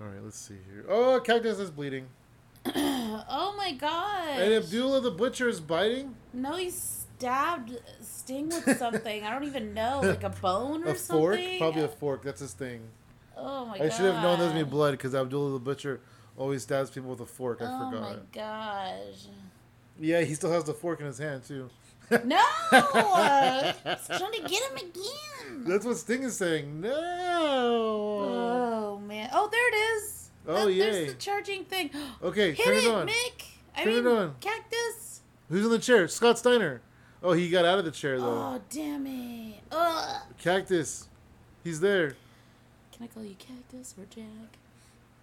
All 0.00 0.06
right, 0.06 0.24
let's 0.24 0.38
see 0.38 0.56
here. 0.72 0.84
Oh, 0.88 1.20
Cactus 1.22 1.58
is 1.58 1.70
bleeding. 1.70 2.06
oh 2.66 3.54
my 3.56 3.72
god! 3.72 4.40
And 4.40 4.52
Abdullah 4.54 5.00
the 5.00 5.10
Butcher 5.10 5.48
is 5.48 5.60
biting. 5.60 6.14
No, 6.32 6.56
he 6.56 6.70
stabbed 6.70 7.78
Sting 8.00 8.48
with 8.48 8.78
something. 8.78 9.24
I 9.24 9.30
don't 9.30 9.44
even 9.44 9.74
know, 9.74 10.00
like 10.02 10.22
a 10.22 10.30
bone 10.30 10.84
or 10.84 10.94
something? 10.94 11.16
A 11.16 11.20
fork? 11.20 11.40
Probably 11.58 11.82
a 11.82 11.88
fork. 11.88 12.22
That's 12.22 12.40
his 12.40 12.52
thing. 12.52 12.80
Oh 13.36 13.66
my 13.66 13.74
I 13.74 13.78
god! 13.78 13.86
I 13.86 13.88
should 13.90 14.06
have 14.06 14.22
known 14.22 14.38
there 14.38 14.46
was 14.46 14.52
gonna 14.52 14.64
be 14.64 14.70
blood 14.70 14.92
because 14.92 15.14
Abdullah 15.14 15.52
the 15.52 15.58
Butcher 15.58 16.00
always 16.36 16.62
stabs 16.62 16.90
people 16.90 17.10
with 17.10 17.20
a 17.20 17.26
fork. 17.26 17.60
I 17.60 17.66
oh 17.66 17.90
forgot. 17.90 18.08
Oh 18.08 18.10
my 18.10 18.18
gosh! 18.32 19.26
Yeah, 19.98 20.22
he 20.22 20.34
still 20.34 20.52
has 20.52 20.64
the 20.64 20.74
fork 20.74 21.00
in 21.00 21.06
his 21.06 21.18
hand 21.18 21.44
too. 21.44 21.68
No! 22.24 22.42
It's 23.84 24.08
trying 24.08 24.32
to 24.32 24.42
get 24.48 24.70
him 24.70 24.76
again. 24.76 25.64
That's 25.64 25.84
what 25.84 25.96
Sting 25.96 26.22
is 26.24 26.36
saying. 26.36 26.80
No. 26.80 28.09
Oh 29.20 29.26
man! 29.26 29.30
Oh, 29.32 29.48
there 29.50 29.68
it 29.68 29.96
is. 29.96 30.30
Oh, 30.46 30.66
yay. 30.68 30.78
There's 30.78 31.12
the 31.12 31.18
charging 31.18 31.64
thing. 31.64 31.90
Okay, 32.22 32.52
Hit 32.52 32.64
turn 32.64 32.76
it, 32.76 32.84
it 32.84 32.94
on. 32.94 33.06
Mick. 33.08 33.44
I 33.76 33.84
Turn 33.84 33.92
it 33.94 34.06
on. 34.06 34.34
cactus. 34.40 35.20
Who's 35.48 35.64
in 35.64 35.70
the 35.70 35.78
chair? 35.78 36.08
Scott 36.08 36.38
Steiner. 36.38 36.80
Oh, 37.22 37.32
he 37.32 37.50
got 37.50 37.64
out 37.64 37.78
of 37.78 37.84
the 37.84 37.90
chair 37.90 38.18
though. 38.18 38.26
Oh 38.26 38.60
damn 38.70 39.06
it! 39.06 39.60
Ugh. 39.70 40.22
Cactus. 40.38 41.08
He's 41.62 41.80
there. 41.80 42.16
Can 42.92 43.04
I 43.04 43.06
call 43.08 43.24
you 43.24 43.34
cactus 43.38 43.94
or 43.98 44.06
Jack? 44.06 44.58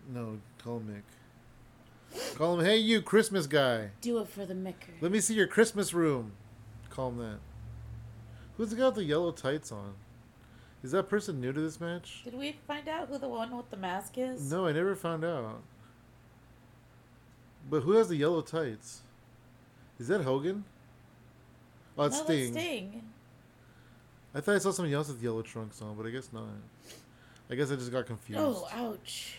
No, 0.08 0.38
call 0.64 0.78
him 0.78 1.04
Mick. 1.04 2.36
Call 2.36 2.60
him, 2.60 2.66
hey 2.66 2.78
you 2.78 3.02
Christmas 3.02 3.48
guy. 3.48 3.90
Do 4.02 4.20
it 4.20 4.30
for 4.30 4.46
the 4.46 4.54
Micker. 4.54 4.94
Let 5.02 5.12
me 5.12 5.20
see 5.20 5.34
your 5.34 5.48
Christmas 5.48 5.94
room. 5.94 6.34
Call 6.90 7.10
him 7.10 7.18
that. 7.18 7.40
Who's 8.58 8.70
the 8.70 8.76
guy 8.76 8.86
with 8.86 8.96
the 8.96 9.04
yellow 9.04 9.32
tights 9.32 9.72
on? 9.72 9.94
Is 10.84 10.92
that 10.92 11.10
person 11.10 11.42
new 11.42 11.52
to 11.52 11.60
this 11.60 11.82
match? 11.82 12.22
Did 12.24 12.36
we 12.36 12.56
find 12.68 12.88
out 12.88 13.08
who 13.10 13.18
the 13.18 13.28
one 13.28 13.56
with 13.56 13.70
the 13.70 13.78
mask 13.78 14.18
is? 14.18 14.52
No, 14.52 14.68
I 14.68 14.72
never 14.72 14.96
found 14.96 15.26
out. 15.26 15.62
But 17.70 17.82
who 17.82 17.94
has 17.94 18.08
the 18.08 18.16
yellow 18.16 18.42
tights? 18.42 19.02
Is 20.00 20.08
that 20.08 20.22
Hogan? 20.22 20.64
Oh, 21.98 22.06
it's 22.06 22.20
no, 22.20 22.24
Sting. 22.26 22.54
Sting. 22.54 23.04
I 24.36 24.42
thought 24.42 24.56
I 24.56 24.60
saw 24.60 24.72
somebody 24.72 24.94
else 24.94 25.08
with 25.08 25.22
yellow 25.22 25.42
trunks 25.42 25.82
on, 25.82 25.96
but 25.96 26.06
I 26.06 26.12
guess 26.12 26.30
not. 26.32 26.44
I 27.50 27.56
guess 27.56 27.72
I 27.72 27.76
just 27.76 27.92
got 27.92 28.06
confused. 28.06 28.40
Oh, 28.40 28.68
ouch! 28.72 29.38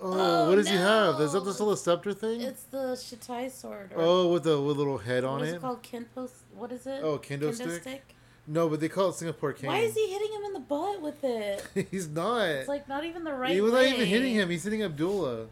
Oh, 0.00 0.12
Oh, 0.12 0.48
what 0.50 0.56
does 0.56 0.68
he 0.68 0.74
have? 0.76 1.18
Is 1.20 1.32
that 1.32 1.38
no. 1.38 1.44
the 1.46 1.54
still 1.54 1.72
a 1.72 1.76
scepter 1.76 2.12
thing? 2.12 2.42
It's 2.42 2.64
the 2.64 2.94
Shitai 2.94 3.50
sword. 3.50 3.92
Or 3.96 4.02
oh, 4.02 4.28
with 4.28 4.44
the 4.44 4.60
with 4.60 4.76
a 4.76 4.78
little 4.78 4.98
head 4.98 5.24
on 5.24 5.42
it. 5.42 5.60
called? 5.60 5.82
Kendo. 5.82 6.30
What 6.54 6.70
is 6.72 6.86
it? 6.86 7.00
Oh, 7.02 7.18
kendo 7.18 7.54
stick? 7.54 8.15
No, 8.46 8.68
but 8.68 8.80
they 8.80 8.88
call 8.88 9.08
it 9.10 9.14
Singapore 9.14 9.52
cane. 9.52 9.68
Why 9.68 9.78
is 9.78 9.94
he 9.94 10.06
hitting 10.08 10.32
him 10.32 10.42
in 10.44 10.52
the 10.52 10.60
butt 10.60 11.02
with 11.02 11.24
it? 11.24 11.66
He's 11.90 12.08
not. 12.08 12.42
It's 12.42 12.68
like 12.68 12.88
not 12.88 13.04
even 13.04 13.24
the 13.24 13.32
right. 13.32 13.50
he 13.50 13.60
was 13.60 13.72
not 13.72 13.84
even 13.84 14.06
hitting 14.06 14.34
him. 14.34 14.50
He's 14.50 14.62
hitting 14.62 14.82
Abdullah. 14.82 15.46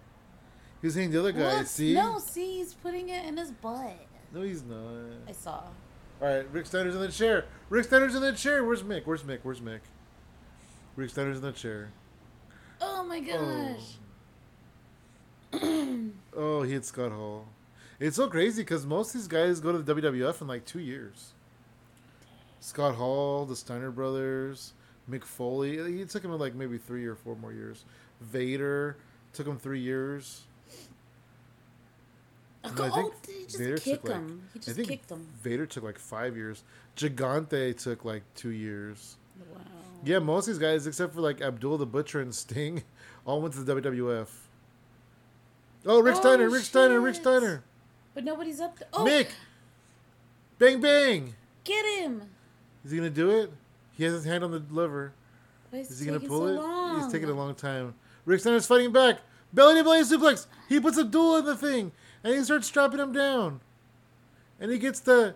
He 0.80 0.86
was 0.86 0.94
hitting 0.94 1.10
the 1.10 1.18
other 1.18 1.32
guy. 1.32 1.58
Look, 1.58 1.66
see? 1.66 1.94
No, 1.94 2.18
see, 2.18 2.58
he's 2.58 2.74
putting 2.74 3.08
it 3.08 3.24
in 3.24 3.36
his 3.36 3.50
butt. 3.50 3.96
No, 4.32 4.42
he's 4.42 4.62
not. 4.62 4.78
I 5.26 5.32
saw. 5.32 5.62
All 6.20 6.28
right, 6.28 6.46
Rick 6.52 6.66
Steiner's 6.66 6.94
in 6.94 7.00
the 7.00 7.08
chair. 7.08 7.46
Rick 7.70 7.86
Steiner's 7.86 8.14
in 8.14 8.22
the 8.22 8.32
chair. 8.32 8.64
Where's 8.64 8.82
Mick? 8.82 9.02
Where's 9.04 9.22
Mick? 9.22 9.40
Where's 9.42 9.60
Mick? 9.60 9.80
Rick 10.96 11.10
Steiner's 11.10 11.38
in 11.38 11.42
the 11.42 11.52
chair. 11.52 11.90
Oh 12.80 13.02
my 13.02 13.22
oh. 13.32 13.76
gosh. 15.52 15.62
Oh, 16.36 16.62
he 16.62 16.72
hit 16.72 16.84
Scott 16.84 17.12
Hall. 17.12 17.46
It's 18.00 18.16
so 18.16 18.28
crazy 18.28 18.62
because 18.62 18.84
most 18.84 19.14
of 19.14 19.20
these 19.20 19.28
guys 19.28 19.60
go 19.60 19.72
to 19.72 19.78
the 19.78 19.94
WWF 19.94 20.40
in 20.40 20.46
like 20.46 20.64
two 20.64 20.80
years. 20.80 21.33
Scott 22.64 22.94
Hall, 22.94 23.44
the 23.44 23.54
Steiner 23.54 23.90
brothers, 23.90 24.72
Mick 25.10 25.22
Foley. 25.22 25.76
It 26.00 26.08
took 26.08 26.24
him 26.24 26.30
like 26.38 26.54
maybe 26.54 26.78
three 26.78 27.04
or 27.04 27.14
four 27.14 27.36
more 27.36 27.52
years. 27.52 27.84
Vader 28.22 28.96
took 29.34 29.46
him 29.46 29.58
three 29.58 29.80
years. 29.80 30.44
Oh, 32.64 32.70
I 32.82 32.88
think 32.88 33.12
he 33.26 33.44
just 33.44 33.58
Vader 33.58 33.76
kicked 33.76 34.06
took, 34.06 34.10
like- 34.14 34.14
him. 34.18 34.48
He 34.54 34.60
I 34.60 34.62
just 34.62 34.76
think 34.76 34.88
kicked 34.88 35.10
him. 35.10 35.26
Vader 35.42 35.66
took 35.66 35.84
like 35.84 35.98
five 35.98 36.36
years. 36.38 36.62
Gigante 36.96 37.76
took 37.76 38.02
like 38.06 38.22
two 38.34 38.48
years. 38.48 39.16
Wow. 39.52 39.60
Yeah, 40.02 40.20
most 40.20 40.48
of 40.48 40.54
these 40.54 40.58
guys, 40.58 40.86
except 40.86 41.12
for 41.14 41.20
like 41.20 41.42
Abdul 41.42 41.76
the 41.76 41.84
Butcher 41.84 42.22
and 42.22 42.34
Sting, 42.34 42.82
all 43.26 43.42
went 43.42 43.52
to 43.54 43.62
the 43.62 43.74
WWF. 43.74 44.28
Oh, 45.84 46.00
Rick 46.00 46.14
Oh, 46.16 46.20
Steiner, 46.20 46.48
Rick 46.48 46.62
Steiner, 46.64 46.98
Rick. 46.98 47.16
Steiner. 47.16 47.62
But 48.14 48.24
nobody's 48.24 48.58
up 48.58 48.78
there. 48.78 48.88
Oh, 48.94 49.04
Mick! 49.04 49.28
Bang, 50.58 50.80
bang! 50.80 51.34
get 51.64 51.84
him. 52.00 52.22
Is 52.84 52.90
he 52.90 52.96
going 52.98 53.08
to 53.08 53.14
do 53.14 53.30
it? 53.30 53.50
He 53.96 54.04
has 54.04 54.12
his 54.12 54.24
hand 54.24 54.44
on 54.44 54.50
the 54.50 54.62
lever. 54.70 55.12
Is, 55.72 55.90
Is 55.90 56.00
he 56.00 56.06
going 56.06 56.20
to 56.20 56.26
pull 56.26 56.40
so 56.40 56.46
it? 56.46 56.52
Long? 56.56 57.02
He's 57.02 57.12
taking 57.12 57.28
a 57.28 57.34
long 57.34 57.54
time. 57.54 57.94
Rick 58.24 58.40
Steiner's 58.40 58.66
fighting 58.66 58.92
back. 58.92 59.18
Belly 59.52 59.76
to 59.76 59.84
belly 59.84 60.02
suplex. 60.02 60.46
He 60.68 60.80
puts 60.80 60.98
Abdul 60.98 61.36
in 61.38 61.44
the 61.44 61.56
thing. 61.56 61.92
And 62.22 62.34
he 62.34 62.42
starts 62.42 62.66
strapping 62.66 62.98
him 63.00 63.12
down. 63.12 63.60
And 64.60 64.70
he 64.70 64.78
gets 64.78 65.00
the. 65.00 65.34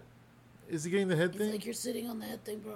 Is 0.68 0.84
he 0.84 0.90
getting 0.90 1.08
the 1.08 1.16
head 1.16 1.32
He's 1.32 1.40
thing? 1.40 1.52
like, 1.52 1.64
you're 1.64 1.74
sitting 1.74 2.08
on 2.08 2.18
the 2.18 2.26
head 2.26 2.44
thing, 2.44 2.58
bro. 2.58 2.74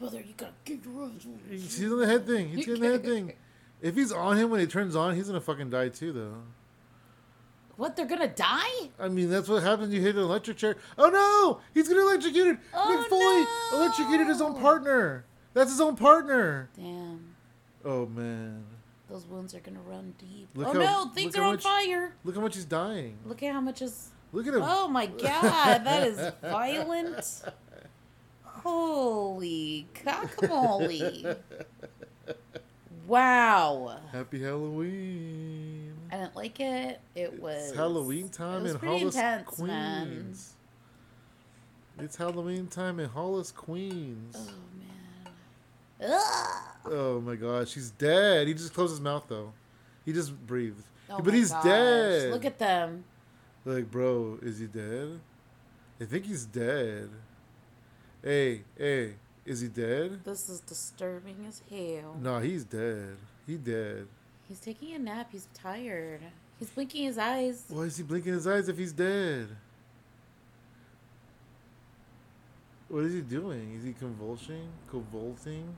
Brother, 0.00 0.18
you 0.18 0.34
gotta 0.36 0.52
kick 0.64 0.80
ass. 0.86 1.26
He's 1.50 1.78
he's 1.78 1.90
on 1.92 1.98
the 1.98 2.06
head 2.06 2.26
thing. 2.26 2.48
He's 2.50 2.66
getting 2.66 2.82
the 2.82 2.88
head 2.88 3.04
thing. 3.04 3.32
If 3.80 3.94
he's 3.96 4.12
on 4.12 4.36
him 4.36 4.50
when 4.50 4.60
he 4.60 4.66
turns 4.66 4.94
on, 4.96 5.14
he's 5.14 5.26
gonna 5.26 5.40
fucking 5.40 5.70
die 5.70 5.88
too, 5.88 6.12
though. 6.12 6.34
What? 7.78 7.94
They're 7.94 8.06
gonna 8.06 8.26
die? 8.28 8.90
I 8.98 9.08
mean, 9.08 9.30
that's 9.30 9.48
what 9.48 9.62
happens. 9.62 9.94
You 9.94 10.00
hit 10.02 10.16
an 10.16 10.22
electric 10.22 10.56
chair. 10.58 10.76
Oh 10.98 11.08
no! 11.08 11.60
He's 11.72 11.86
getting 11.88 12.02
electrocuted. 12.02 12.58
Oh, 12.74 12.86
Mick 12.90 13.08
Foley 13.08 13.22
no! 13.78 13.84
electrocuted 13.84 14.26
his 14.26 14.40
own 14.42 14.60
partner. 14.60 15.24
That's 15.54 15.70
his 15.70 15.80
own 15.80 15.94
partner. 15.96 16.68
Damn. 16.76 17.34
Oh 17.84 18.04
man! 18.06 18.64
Those 19.08 19.24
wounds 19.26 19.54
are 19.54 19.60
gonna 19.60 19.80
run 19.80 20.12
deep. 20.18 20.48
Look 20.56 20.66
oh 20.68 20.72
how- 20.72 21.04
no, 21.04 21.10
things 21.14 21.36
are 21.36 21.42
on 21.44 21.52
much- 21.54 21.62
fire. 21.62 22.14
Look 22.24 22.34
how 22.34 22.40
much 22.40 22.56
he's 22.56 22.64
dying. 22.64 23.16
Look 23.24 23.42
at 23.44 23.52
how 23.52 23.60
much 23.60 23.80
is. 23.80 24.10
Look 24.32 24.46
at 24.48 24.54
him. 24.54 24.62
Oh 24.64 24.88
my 24.88 25.06
god, 25.22 25.84
that 25.84 26.06
is 26.06 26.32
violent. 26.42 27.42
Holy 28.42 29.86
cockamole. 29.94 31.36
Wow. 33.06 33.96
Happy 34.12 34.42
Halloween! 34.42 35.77
I 36.10 36.16
didn't 36.16 36.36
like 36.36 36.60
it. 36.60 37.00
It 37.14 37.40
was 37.40 37.68
It's 37.68 37.76
Halloween 37.76 38.28
time 38.28 38.62
was 38.62 38.72
in 38.72 38.78
Hollis, 38.80 39.02
intense, 39.02 39.46
Queens. 39.46 39.68
man. 39.68 40.34
It's 42.04 42.16
Halloween 42.16 42.66
time 42.68 43.00
in 43.00 43.08
Hollis, 43.08 43.52
Queens. 43.52 44.36
Oh 44.38 44.52
man. 44.78 46.12
Ugh. 46.12 46.64
Oh 46.90 47.20
my 47.20 47.36
god, 47.36 47.68
she's 47.68 47.90
dead. 47.90 48.46
He 48.48 48.54
just 48.54 48.72
closed 48.72 48.92
his 48.92 49.00
mouth 49.00 49.24
though. 49.28 49.52
He 50.04 50.12
just 50.12 50.34
breathed. 50.46 50.82
Oh 51.10 51.20
but 51.20 51.34
he's 51.34 51.50
gosh. 51.50 51.64
dead. 51.64 52.30
Look 52.32 52.44
at 52.44 52.58
them. 52.58 53.04
Like, 53.64 53.90
bro, 53.90 54.38
is 54.40 54.58
he 54.60 54.66
dead? 54.66 55.20
I 56.00 56.04
think 56.04 56.24
he's 56.24 56.46
dead. 56.46 57.10
Hey, 58.22 58.62
hey, 58.76 59.14
is 59.44 59.60
he 59.60 59.68
dead? 59.68 60.24
This 60.24 60.48
is 60.48 60.60
disturbing 60.60 61.44
as 61.46 61.60
hell. 61.68 62.16
No, 62.20 62.38
he's 62.38 62.64
dead. 62.64 63.16
He 63.46 63.56
dead. 63.56 64.06
He's 64.48 64.60
taking 64.60 64.94
a 64.94 64.98
nap. 64.98 65.28
He's 65.30 65.48
tired. 65.52 66.20
He's 66.58 66.70
blinking 66.70 67.04
his 67.04 67.18
eyes. 67.18 67.64
Why 67.68 67.82
is 67.82 67.96
he 67.98 68.02
blinking 68.02 68.32
his 68.32 68.46
eyes 68.46 68.68
if 68.68 68.78
he's 68.78 68.92
dead? 68.92 69.48
What 72.88 73.04
is 73.04 73.12
he 73.12 73.20
doing? 73.20 73.74
Is 73.76 73.84
he 73.84 73.92
convulsing? 73.92 74.66
Convulsing? 74.90 75.76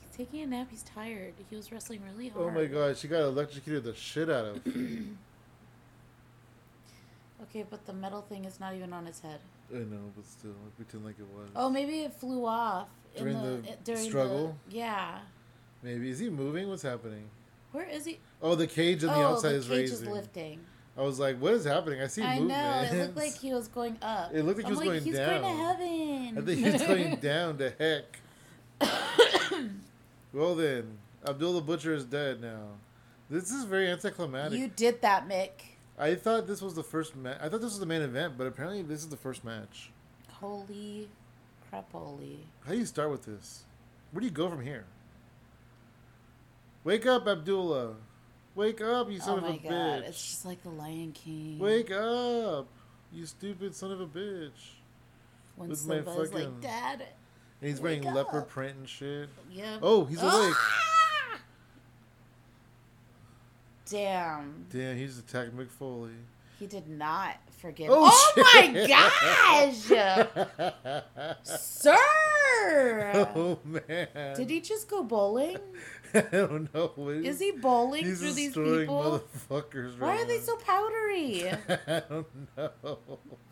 He's 0.00 0.16
taking 0.16 0.42
a 0.42 0.46
nap. 0.46 0.66
He's 0.70 0.82
tired. 0.82 1.34
He 1.48 1.54
was 1.54 1.70
wrestling 1.70 2.02
really 2.04 2.28
hard. 2.28 2.46
Oh 2.46 2.50
my 2.50 2.66
god, 2.66 2.98
she 2.98 3.06
got 3.06 3.20
electrocuted 3.20 3.84
the 3.84 3.94
shit 3.94 4.28
out 4.28 4.44
of. 4.46 4.64
Him. 4.64 5.16
okay, 7.42 7.64
but 7.70 7.86
the 7.86 7.92
metal 7.92 8.22
thing 8.22 8.44
is 8.44 8.58
not 8.58 8.74
even 8.74 8.92
on 8.92 9.06
his 9.06 9.20
head. 9.20 9.38
I 9.72 9.78
know, 9.78 10.10
but 10.16 10.26
still, 10.26 10.50
I 10.50 10.70
pretend 10.76 11.04
like 11.04 11.20
it 11.20 11.26
was. 11.32 11.48
Oh, 11.54 11.70
maybe 11.70 12.00
it 12.00 12.12
flew 12.14 12.44
off 12.44 12.88
in 13.14 13.22
During 13.22 13.42
the, 13.42 13.50
the 13.62 13.76
during 13.84 14.02
struggle? 14.02 14.56
The, 14.68 14.76
yeah. 14.76 15.18
Maybe. 15.84 16.10
Is 16.10 16.18
he 16.18 16.28
moving? 16.28 16.68
What's 16.68 16.82
happening? 16.82 17.30
Where 17.72 17.86
is 17.86 18.04
he? 18.04 18.18
Oh, 18.42 18.54
the 18.54 18.66
cage 18.66 19.04
on 19.04 19.10
the 19.14 19.24
oh, 19.24 19.32
outside 19.32 19.50
the 19.52 19.56
is 19.56 19.68
cage 19.68 19.78
raising. 19.90 20.08
is 20.08 20.12
lifting. 20.12 20.60
I 20.98 21.02
was 21.02 21.18
like, 21.18 21.38
what 21.40 21.54
is 21.54 21.64
happening? 21.64 22.00
I 22.02 22.08
see 22.08 22.22
I 22.22 22.38
movement. 22.40 22.58
know. 22.58 22.98
It 22.98 23.02
looked 23.02 23.16
like 23.16 23.38
he 23.38 23.52
was 23.52 23.68
going 23.68 23.96
up. 24.02 24.32
It 24.34 24.42
looked 24.42 24.58
like 24.58 24.66
he 24.66 24.72
I'm 24.72 24.78
was 24.78 24.86
going 24.86 25.02
he's 25.02 25.16
down. 25.16 25.32
He's 25.32 25.40
going 25.42 25.56
to 25.56 25.62
heaven. 25.62 26.38
I 26.38 26.40
think 26.42 26.66
he's 26.66 26.82
going 26.86 27.16
down 27.20 27.58
to 27.58 27.70
heck. 27.78 28.18
well 30.32 30.54
then, 30.54 30.98
Abdul 31.26 31.54
the 31.54 31.60
Butcher 31.60 31.94
is 31.94 32.04
dead 32.04 32.40
now. 32.40 32.60
This 33.28 33.50
is 33.50 33.64
very 33.64 33.88
anticlimactic. 33.88 34.58
You 34.58 34.68
did 34.68 35.00
that, 35.02 35.28
Mick. 35.28 35.50
I 35.98 36.14
thought 36.16 36.46
this 36.46 36.60
was 36.62 36.74
the 36.74 36.82
first 36.82 37.14
match. 37.14 37.38
I 37.40 37.48
thought 37.48 37.60
this 37.60 37.70
was 37.70 37.78
the 37.78 37.86
main 37.86 38.02
event, 38.02 38.34
but 38.36 38.46
apparently 38.46 38.82
this 38.82 39.00
is 39.00 39.08
the 39.08 39.16
first 39.16 39.44
match. 39.44 39.90
Holy 40.28 41.08
crap, 41.68 41.92
holy. 41.92 42.40
How 42.66 42.72
do 42.72 42.78
you 42.78 42.86
start 42.86 43.10
with 43.10 43.24
this? 43.24 43.64
Where 44.10 44.20
do 44.20 44.26
you 44.26 44.32
go 44.32 44.48
from 44.48 44.62
here? 44.62 44.84
Wake 46.84 47.06
up, 47.06 47.26
Abdullah. 47.26 47.94
Wake 48.54 48.80
up, 48.80 49.10
you 49.10 49.20
son 49.20 49.40
oh 49.42 49.46
of 49.48 49.54
a 49.54 49.58
god, 49.58 49.70
bitch. 49.70 50.08
it's 50.08 50.30
just 50.30 50.44
like 50.44 50.62
the 50.62 50.70
Lion 50.70 51.12
King. 51.12 51.58
Wake 51.58 51.90
up, 51.90 52.66
you 53.12 53.26
stupid 53.26 53.74
son 53.74 53.92
of 53.92 54.00
a 54.00 54.06
bitch. 54.06 54.50
when 55.56 55.68
with 55.68 55.86
my 55.86 56.00
fucking- 56.02 56.32
like, 56.32 56.60
Dad. 56.60 57.02
And 57.60 57.70
he's 57.70 57.80
wearing 57.80 58.02
leopard 58.02 58.48
print 58.48 58.76
and 58.78 58.88
shit. 58.88 59.28
Yeah. 59.50 59.78
Oh, 59.82 60.04
he's 60.06 60.22
awake. 60.22 60.54
Ah! 60.56 61.38
Damn. 63.88 64.66
Damn, 64.72 64.96
he's 64.96 65.18
attacked 65.18 65.54
Mick 65.56 65.70
Foley. 65.70 66.12
He 66.58 66.66
did 66.66 66.88
not 66.88 67.36
forget. 67.58 67.88
Oh, 67.90 68.10
Oh, 68.36 68.42
my 68.54 68.86
gosh! 68.88 71.36
Sir! 71.42 71.96
oh 73.34 73.58
man. 73.64 74.36
Did 74.36 74.50
he 74.50 74.60
just 74.60 74.88
go 74.88 75.02
bowling? 75.02 75.56
I 76.14 76.20
don't 76.32 76.72
know. 76.74 76.92
Is 77.08 77.38
he 77.40 77.52
bowling 77.52 78.04
He's 78.04 78.20
through 78.20 78.32
these 78.32 78.54
people? 78.54 79.22
motherfuckers 79.50 79.98
Why 79.98 80.08
right 80.08 80.20
are 80.20 80.24
they 80.26 80.38
so 80.40 80.56
powdery? 80.56 81.50
I 81.68 82.02
don't 82.08 82.26
know. 82.56 82.72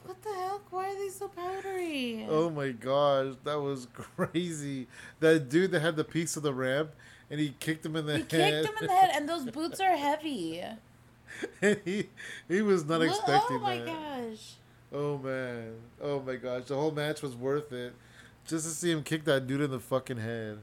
What 0.05 0.23
the 0.23 0.31
heck? 0.35 0.73
Why 0.73 0.91
are 0.91 0.97
they 0.99 1.09
so 1.11 1.29
powdery? 1.29 2.27
Oh 2.29 2.51
my 2.51 2.71
gosh, 2.71 3.35
that 3.45 3.61
was 3.61 3.87
crazy. 3.93 4.87
That 5.21 5.49
dude 5.49 5.71
that 5.73 5.81
had 5.81 5.97
the 5.97 6.05
piece 6.05 6.37
of 6.37 6.43
the 6.43 6.55
ramp 6.55 6.91
and 7.31 7.39
he 7.39 7.55
kicked 7.61 7.85
him 7.85 7.95
in 7.97 8.07
the 8.07 8.15
he 8.19 8.21
head. 8.37 8.65
kicked 8.65 8.67
him 8.69 8.75
in 8.81 8.87
the 8.87 8.93
head, 8.93 9.11
and 9.15 9.29
those 9.29 9.45
boots 9.51 9.81
are 9.81 9.97
heavy. 9.97 10.63
and 11.63 11.81
he 11.85 12.09
he 12.49 12.63
was 12.63 12.85
not 12.87 13.01
Look- 13.01 13.11
oh 13.11 13.15
expecting 13.15 13.57
oh 13.59 13.61
my 13.61 13.79
that. 13.79 13.87
gosh. 13.87 14.53
Oh 14.93 15.19
man. 15.19 15.75
Oh 16.03 16.21
my 16.21 16.37
gosh. 16.37 16.65
The 16.65 16.75
whole 16.77 16.91
match 16.91 17.21
was 17.23 17.35
worth 17.37 17.73
it. 17.73 17.93
Just 18.47 18.65
to 18.65 18.71
see 18.71 18.91
him 18.91 19.03
kick 19.03 19.25
that 19.25 19.47
dude 19.47 19.61
in 19.61 19.71
the 19.71 19.79
fucking 19.81 20.17
head. 20.17 20.59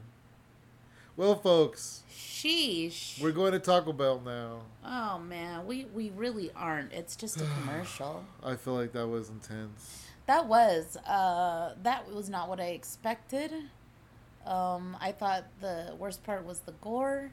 Well 1.16 1.34
folks, 1.34 2.02
Sheesh. 2.12 3.22
we're 3.22 3.32
going 3.32 3.52
to 3.52 3.58
Taco 3.58 3.92
Bell 3.94 4.20
now. 4.24 4.60
Oh 4.84 5.18
man, 5.18 5.66
we 5.66 5.86
we 5.86 6.10
really 6.10 6.50
aren't. 6.54 6.92
It's 6.92 7.16
just 7.16 7.40
a 7.40 7.46
commercial. 7.60 8.24
I 8.44 8.56
feel 8.56 8.74
like 8.74 8.92
that 8.92 9.06
was 9.06 9.30
intense. 9.30 10.04
That 10.26 10.46
was 10.46 10.96
uh 10.98 11.74
that 11.82 12.12
was 12.12 12.28
not 12.28 12.48
what 12.50 12.60
I 12.60 12.66
expected. 12.66 13.50
Um 14.44 14.94
I 15.00 15.12
thought 15.12 15.44
the 15.60 15.94
worst 15.98 16.22
part 16.22 16.44
was 16.44 16.60
the 16.60 16.72
gore. 16.82 17.30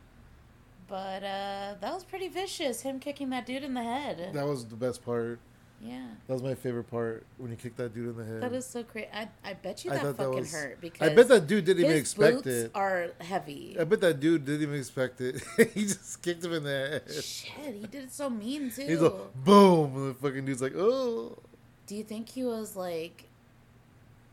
But 0.87 1.23
uh 1.23 1.75
that 1.81 1.93
was 1.93 2.05
pretty 2.05 2.29
vicious, 2.29 2.81
him 2.81 2.99
kicking 2.99 3.31
that 3.31 3.45
dude 3.45 3.63
in 3.63 3.73
the 3.73 3.83
head. 3.83 4.29
That 4.33 4.47
was 4.47 4.65
the 4.65 4.77
best 4.77 5.03
part. 5.03 5.39
Yeah. 5.83 6.05
That 6.27 6.33
was 6.33 6.43
my 6.43 6.55
favorite 6.55 6.85
part 6.85 7.25
when 7.37 7.51
he 7.51 7.57
kicked 7.57 7.77
that 7.77 7.93
dude 7.93 8.09
in 8.09 8.17
the 8.17 8.23
head. 8.23 8.41
That 8.41 8.53
is 8.53 8.65
so 8.65 8.83
crazy. 8.83 9.07
I 9.13 9.27
I 9.43 9.53
bet 9.53 9.83
you 9.83 9.91
I 9.91 9.95
that 9.95 10.01
thought 10.01 10.17
that 10.17 10.23
fucking 10.23 10.39
was- 10.39 10.53
hurt 10.53 10.81
because 10.81 11.09
I 11.09 11.13
bet 11.13 11.27
that 11.27 11.47
dude 11.47 11.65
didn't 11.65 11.83
even 11.83 11.97
expect 11.97 12.43
boots 12.43 12.47
it. 12.47 12.71
are 12.73 13.09
heavy. 13.19 13.75
I 13.79 13.83
bet 13.83 14.01
that 14.01 14.19
dude 14.19 14.45
didn't 14.45 14.61
even 14.61 14.75
expect 14.79 15.19
it. 15.21 15.43
he 15.73 15.81
just 15.83 16.21
kicked 16.21 16.43
him 16.43 16.53
in 16.53 16.63
the 16.63 16.69
head. 16.69 17.23
Shit, 17.23 17.75
he 17.75 17.87
did 17.87 18.05
it 18.05 18.13
so 18.13 18.29
mean 18.29 18.71
too. 18.71 18.81
He's 18.87 19.01
like, 19.01 19.13
boom, 19.43 19.95
and 19.95 20.09
the 20.11 20.13
fucking 20.15 20.45
dude's 20.45 20.61
like, 20.61 20.75
oh. 20.75 21.37
Do 21.85 21.95
you 21.95 22.03
think 22.03 22.29
he 22.29 22.43
was 22.45 22.75
like, 22.77 23.25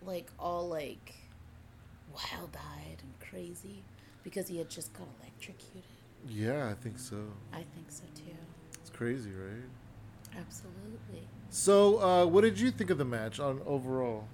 like 0.07 0.31
all 0.39 0.69
like, 0.69 1.15
wild-eyed 2.15 2.99
and 3.03 3.29
crazy 3.29 3.83
because 4.23 4.49
he 4.49 4.59
had 4.59 4.71
just 4.71 4.93
got 4.93 5.09
electrocuted? 5.21 5.83
Yeah, 6.29 6.69
I 6.69 6.75
think 6.75 6.99
so. 6.99 7.17
I 7.53 7.65
think 7.75 7.89
so 7.89 8.05
too. 8.15 8.37
It's 8.81 8.91
crazy, 8.91 9.31
right? 9.31 9.65
Absolutely. 10.39 11.27
So, 11.51 11.99
uh, 12.01 12.27
what 12.27 12.43
did 12.43 12.59
you 12.61 12.71
think 12.71 12.91
of 12.91 12.99
the 12.99 13.05
match 13.05 13.41
on 13.41 13.61
overall? 13.67 14.25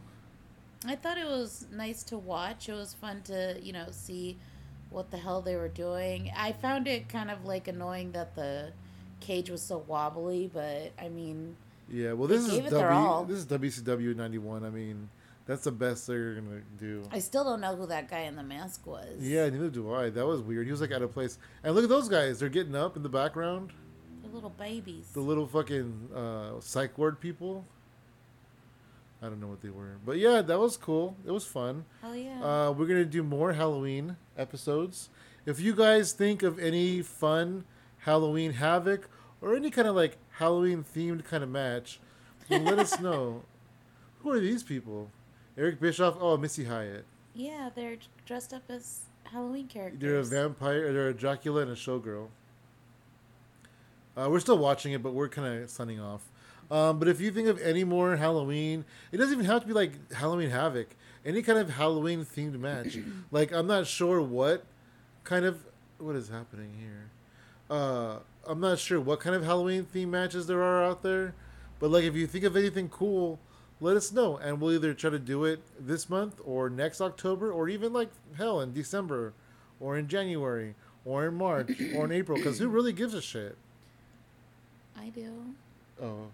I 0.86 0.94
thought 0.96 1.18
it 1.18 1.26
was 1.26 1.66
nice 1.72 2.02
to 2.04 2.18
watch. 2.18 2.68
It 2.68 2.74
was 2.74 2.94
fun 2.94 3.22
to, 3.22 3.58
you 3.62 3.72
know, 3.72 3.86
see 3.90 4.36
what 4.90 5.10
the 5.10 5.16
hell 5.16 5.40
they 5.40 5.56
were 5.56 5.68
doing. 5.68 6.30
I 6.36 6.52
found 6.52 6.86
it 6.86 7.08
kind 7.08 7.30
of 7.30 7.44
like 7.44 7.68
annoying 7.68 8.12
that 8.12 8.34
the 8.36 8.72
cage 9.20 9.50
was 9.50 9.62
so 9.62 9.78
wobbly, 9.86 10.50
but 10.52 10.92
I 11.02 11.08
mean, 11.08 11.56
Yeah, 11.88 12.12
well, 12.12 12.28
this 12.28 12.46
is 12.46 12.70
W. 12.70 13.26
This 13.26 13.38
is 13.38 13.46
WCW 13.46 14.14
'91. 14.14 14.64
I 14.64 14.70
mean, 14.70 15.08
that's 15.46 15.64
the 15.64 15.72
best 15.72 16.06
they're 16.06 16.34
gonna 16.34 16.60
do. 16.78 17.02
I 17.10 17.18
still 17.20 17.44
don't 17.44 17.60
know 17.60 17.74
who 17.76 17.86
that 17.86 18.08
guy 18.08 18.20
in 18.20 18.36
the 18.36 18.42
mask 18.42 18.86
was. 18.86 19.18
Yeah, 19.20 19.48
neither 19.48 19.70
do 19.70 19.92
I. 19.92 20.10
That 20.10 20.26
was 20.26 20.42
weird. 20.42 20.66
He 20.66 20.72
was 20.72 20.80
like 20.80 20.92
out 20.92 21.02
of 21.02 21.12
place. 21.12 21.38
And 21.64 21.74
look 21.74 21.84
at 21.84 21.90
those 21.90 22.08
guys. 22.08 22.38
They're 22.40 22.48
getting 22.48 22.76
up 22.76 22.96
in 22.96 23.02
the 23.02 23.08
background. 23.08 23.72
They're 24.26 24.34
little 24.34 24.50
babies. 24.50 25.08
The 25.12 25.20
little 25.20 25.46
fucking 25.46 26.08
uh, 26.14 26.60
psych 26.60 26.98
ward 26.98 27.20
people. 27.20 27.64
I 29.22 29.26
don't 29.26 29.40
know 29.40 29.46
what 29.48 29.62
they 29.62 29.70
were, 29.70 29.96
but 30.04 30.18
yeah, 30.18 30.42
that 30.42 30.58
was 30.58 30.76
cool. 30.76 31.16
It 31.26 31.30
was 31.30 31.44
fun. 31.44 31.84
Hell 32.02 32.14
yeah. 32.14 32.42
Uh, 32.42 32.72
we're 32.72 32.86
gonna 32.86 33.04
do 33.04 33.22
more 33.22 33.52
Halloween 33.54 34.16
episodes. 34.36 35.08
If 35.46 35.58
you 35.60 35.74
guys 35.74 36.12
think 36.12 36.42
of 36.42 36.58
any 36.58 37.02
fun 37.02 37.64
Halloween 37.98 38.52
havoc 38.52 39.08
or 39.40 39.54
any 39.56 39.70
kind 39.70 39.88
of 39.88 39.94
like 39.96 40.18
Halloween 40.32 40.84
themed 40.84 41.24
kind 41.24 41.42
of 41.42 41.48
match, 41.48 41.98
then 42.48 42.64
let 42.64 42.78
us 42.78 43.00
know. 43.06 43.42
Who 44.20 44.32
are 44.32 44.40
these 44.40 44.62
people? 44.62 45.10
Eric 45.56 45.80
Bischoff. 45.80 46.16
Oh, 46.20 46.36
Missy 46.36 46.64
Hyatt. 46.64 47.04
yeah, 47.32 47.70
they're 47.74 47.96
dressed 48.26 48.52
up 48.52 48.64
as 48.68 49.00
Halloween 49.24 49.66
characters. 49.68 50.00
They're 50.00 50.18
a 50.18 50.24
vampire. 50.24 50.92
They're 50.92 51.08
a 51.08 51.14
Dracula 51.14 51.62
and 51.62 51.70
a 51.70 51.74
showgirl. 51.74 52.28
Uh, 54.16 54.28
we're 54.30 54.40
still 54.40 54.58
watching 54.58 54.92
it, 54.92 55.02
but 55.02 55.12
we're 55.12 55.28
kind 55.28 55.62
of 55.62 55.70
signing 55.70 56.00
off. 56.00 56.22
Um, 56.70 56.98
but 56.98 57.08
if 57.08 57.20
you 57.20 57.30
think 57.30 57.48
of 57.48 57.60
any 57.60 57.84
more 57.84 58.16
Halloween, 58.16 58.84
it 59.12 59.18
doesn't 59.18 59.34
even 59.34 59.46
have 59.46 59.60
to 59.62 59.66
be 59.66 59.72
like 59.72 60.12
Halloween 60.12 60.50
Havoc. 60.50 60.88
Any 61.24 61.42
kind 61.42 61.58
of 61.58 61.70
Halloween 61.70 62.24
themed 62.24 62.58
match. 62.58 62.98
like 63.30 63.52
I'm 63.52 63.66
not 63.66 63.86
sure 63.86 64.20
what 64.20 64.64
kind 65.24 65.44
of 65.44 65.60
what 65.98 66.16
is 66.16 66.28
happening 66.28 66.72
here. 66.78 67.10
Uh, 67.68 68.18
I'm 68.46 68.60
not 68.60 68.78
sure 68.78 69.00
what 69.00 69.20
kind 69.20 69.36
of 69.36 69.44
Halloween 69.44 69.86
themed 69.92 70.08
matches 70.08 70.46
there 70.46 70.62
are 70.62 70.84
out 70.84 71.02
there. 71.02 71.34
But 71.78 71.90
like 71.90 72.04
if 72.04 72.14
you 72.14 72.26
think 72.26 72.44
of 72.44 72.56
anything 72.56 72.88
cool, 72.88 73.38
let 73.80 73.96
us 73.96 74.10
know, 74.10 74.38
and 74.38 74.60
we'll 74.60 74.72
either 74.72 74.94
try 74.94 75.10
to 75.10 75.18
do 75.18 75.44
it 75.44 75.60
this 75.78 76.08
month 76.08 76.40
or 76.44 76.70
next 76.70 77.00
October, 77.00 77.52
or 77.52 77.68
even 77.68 77.92
like 77.92 78.08
hell 78.38 78.60
in 78.60 78.72
December, 78.72 79.34
or 79.78 79.98
in 79.98 80.08
January, 80.08 80.74
or 81.04 81.26
in 81.26 81.34
March, 81.34 81.70
or 81.94 82.06
in 82.06 82.12
April. 82.12 82.38
Because 82.38 82.58
who 82.58 82.68
really 82.68 82.94
gives 82.94 83.12
a 83.12 83.20
shit? 83.20 83.58
I 84.98 85.08
do. 85.10 85.54
Oh. 86.02 86.28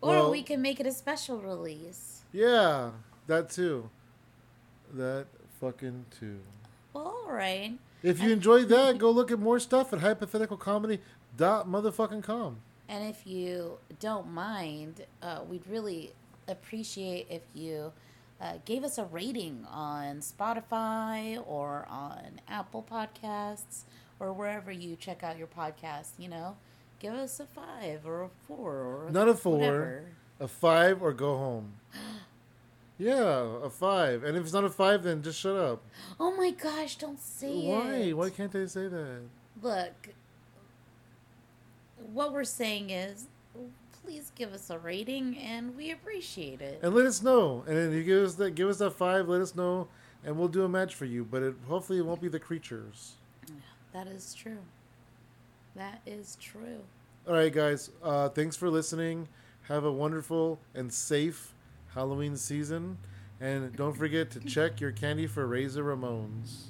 Or 0.00 0.08
Well- 0.10 0.30
we 0.30 0.42
can 0.42 0.60
make 0.62 0.80
it 0.80 0.86
a 0.86 0.92
special 0.92 1.40
release. 1.40 2.22
Yeah, 2.32 2.90
that 3.26 3.50
too. 3.50 3.88
That 4.92 5.26
fucking 5.60 6.06
too. 6.18 6.40
Well, 6.92 7.06
all 7.26 7.32
right. 7.32 7.78
If 8.02 8.22
you 8.22 8.30
enjoyed 8.30 8.68
that, 8.70 8.98
go 8.98 9.10
look 9.10 9.30
at 9.30 9.38
more 9.38 9.58
stuff 9.58 9.92
at 9.92 10.00
hypotheticalcomedy 10.00 11.00
dot 11.36 11.68
motherfucking 11.68 12.22
com. 12.22 12.58
And 12.88 13.08
if 13.08 13.26
you 13.26 13.78
don't 13.98 14.28
mind, 14.32 15.04
uh, 15.22 15.40
we'd 15.48 15.66
really 15.66 16.12
appreciate 16.46 17.26
if 17.28 17.42
you 17.52 17.92
uh, 18.40 18.58
gave 18.64 18.84
us 18.84 18.96
a 18.98 19.04
rating 19.06 19.66
on 19.68 20.18
Spotify 20.20 21.42
or 21.46 21.86
on 21.90 22.40
Apple 22.46 22.86
Podcasts 22.88 23.82
or 24.20 24.32
wherever 24.32 24.70
you 24.70 24.94
check 24.94 25.24
out 25.24 25.36
your 25.36 25.48
podcast. 25.48 26.10
You 26.18 26.28
know, 26.28 26.56
give 27.06 27.14
us 27.14 27.38
a 27.40 27.46
five 27.46 28.04
or 28.04 28.22
a 28.24 28.28
four 28.48 28.72
or 28.72 29.10
Not 29.12 29.28
a 29.28 29.34
four. 29.34 29.58
whatever. 29.58 30.04
A 30.40 30.48
five 30.48 31.02
or 31.02 31.12
go 31.12 31.36
home. 31.36 31.72
Yeah, 32.98 33.58
a 33.62 33.68
five. 33.68 34.24
And 34.24 34.38
if 34.38 34.44
it's 34.44 34.54
not 34.54 34.64
a 34.64 34.70
five, 34.70 35.02
then 35.02 35.22
just 35.22 35.38
shut 35.38 35.54
up. 35.54 35.82
Oh 36.18 36.34
my 36.34 36.50
gosh! 36.50 36.96
Don't 36.96 37.20
say 37.20 37.52
Why? 37.68 37.96
it. 37.96 38.16
Why 38.16 38.24
Why 38.24 38.30
can't 38.30 38.50
they 38.50 38.66
say 38.66 38.88
that? 38.88 39.20
Look, 39.62 40.08
what 42.14 42.32
we're 42.32 42.44
saying 42.44 42.88
is, 42.88 43.26
please 44.02 44.32
give 44.34 44.54
us 44.54 44.70
a 44.70 44.78
rating, 44.78 45.36
and 45.36 45.76
we 45.76 45.90
appreciate 45.90 46.62
it. 46.62 46.80
And 46.82 46.94
let 46.94 47.04
us 47.04 47.22
know. 47.22 47.64
And 47.66 47.76
then 47.76 47.92
you 47.92 48.02
give 48.02 48.24
us 48.24 48.36
that 48.36 48.52
give 48.54 48.70
us 48.70 48.78
that 48.78 48.92
five, 48.92 49.28
let 49.28 49.42
us 49.42 49.54
know, 49.54 49.88
and 50.24 50.38
we'll 50.38 50.48
do 50.48 50.64
a 50.64 50.68
match 50.68 50.94
for 50.94 51.04
you. 51.04 51.22
But 51.22 51.42
it 51.42 51.54
hopefully 51.68 51.98
it 51.98 52.06
won't 52.06 52.22
be 52.22 52.28
the 52.28 52.40
creatures. 52.40 53.16
That 53.92 54.06
is 54.06 54.32
true. 54.32 54.60
That 55.74 56.00
is 56.06 56.38
true. 56.40 56.80
All 57.26 57.34
right, 57.34 57.52
guys. 57.52 57.90
Uh, 58.02 58.28
thanks 58.28 58.56
for 58.56 58.70
listening. 58.70 59.28
Have 59.62 59.84
a 59.84 59.90
wonderful 59.92 60.60
and 60.74 60.92
safe 60.92 61.54
Halloween 61.94 62.36
season. 62.36 62.98
And 63.40 63.74
don't 63.76 63.94
forget 63.96 64.30
to 64.32 64.40
check 64.40 64.80
your 64.80 64.92
candy 64.92 65.26
for 65.26 65.46
Razor 65.46 65.84
Ramones 65.84 66.66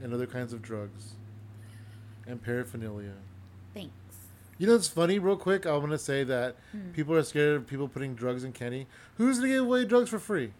and 0.00 0.14
other 0.14 0.26
kinds 0.26 0.52
of 0.52 0.62
drugs 0.62 1.14
and 2.26 2.42
paraphernalia. 2.42 3.12
Thanks. 3.74 3.90
You 4.56 4.66
know, 4.66 4.74
it's 4.76 4.88
funny, 4.88 5.18
real 5.18 5.36
quick. 5.36 5.66
I 5.66 5.76
want 5.76 5.90
to 5.90 5.98
say 5.98 6.24
that 6.24 6.56
Hmm. 6.72 6.92
people 6.92 7.14
are 7.16 7.22
scared 7.22 7.56
of 7.56 7.66
people 7.66 7.88
putting 7.88 8.14
drugs 8.14 8.44
in 8.44 8.52
candy. 8.52 8.86
Who's 9.16 9.38
going 9.38 9.50
to 9.50 9.56
give 9.56 9.64
away 9.64 9.84
drugs 9.84 10.08
for 10.08 10.18
free? 10.18 10.52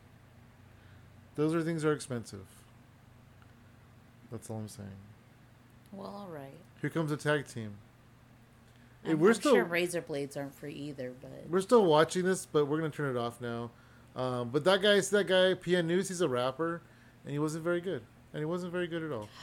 Those 1.37 1.55
are 1.55 1.62
things 1.62 1.83
that 1.83 1.88
are 1.88 1.92
expensive. 1.92 2.47
That's 4.31 4.51
all 4.51 4.59
I'm 4.59 4.68
saying. 4.68 4.88
Well, 5.92 6.07
all 6.07 6.29
right. 6.33 6.59
Here 6.81 6.90
comes 6.90 7.11
a 7.12 7.16
tag 7.16 7.46
team. 7.46 7.74
I'm, 9.05 9.18
we're 9.18 9.29
I'm 9.29 9.35
still 9.35 9.55
sure 9.55 9.64
razor 9.64 10.03
blades 10.03 10.37
aren't 10.37 10.55
free 10.55 10.72
either, 10.74 11.12
but 11.20 11.31
we're 11.48 11.61
still 11.61 11.85
watching 11.85 12.24
this, 12.24 12.46
but 12.46 12.66
we're 12.66 12.79
gonna 12.79 12.90
turn 12.90 13.14
it 13.16 13.18
off 13.18 13.40
now. 13.40 13.70
Um, 14.16 14.51
but 14.51 14.64
that 14.64 14.83
guy, 14.83 15.01
that 15.01 15.27
guy, 15.27 15.55
PN 15.55 15.87
News, 15.87 16.09
he's 16.09 16.20
a 16.20 16.29
rapper, 16.29 16.83
and 17.24 17.33
he 17.33 17.38
wasn't 17.38 17.62
very 17.64 17.81
good, 17.81 18.03
and 18.33 18.40
he 18.40 18.44
wasn't 18.44 18.72
very 18.72 18.87
good 18.87 19.03
at 19.03 19.12
all. 19.12 19.29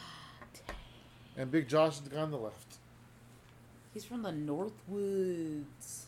And 1.38 1.52
Big 1.52 1.68
Josh 1.68 2.00
is 2.00 2.18
on 2.18 2.32
the 2.32 2.38
left. 2.38 2.78
he's 3.94 4.06
from 4.06 4.22
the 4.22 4.32
Northwoods. 4.32 6.05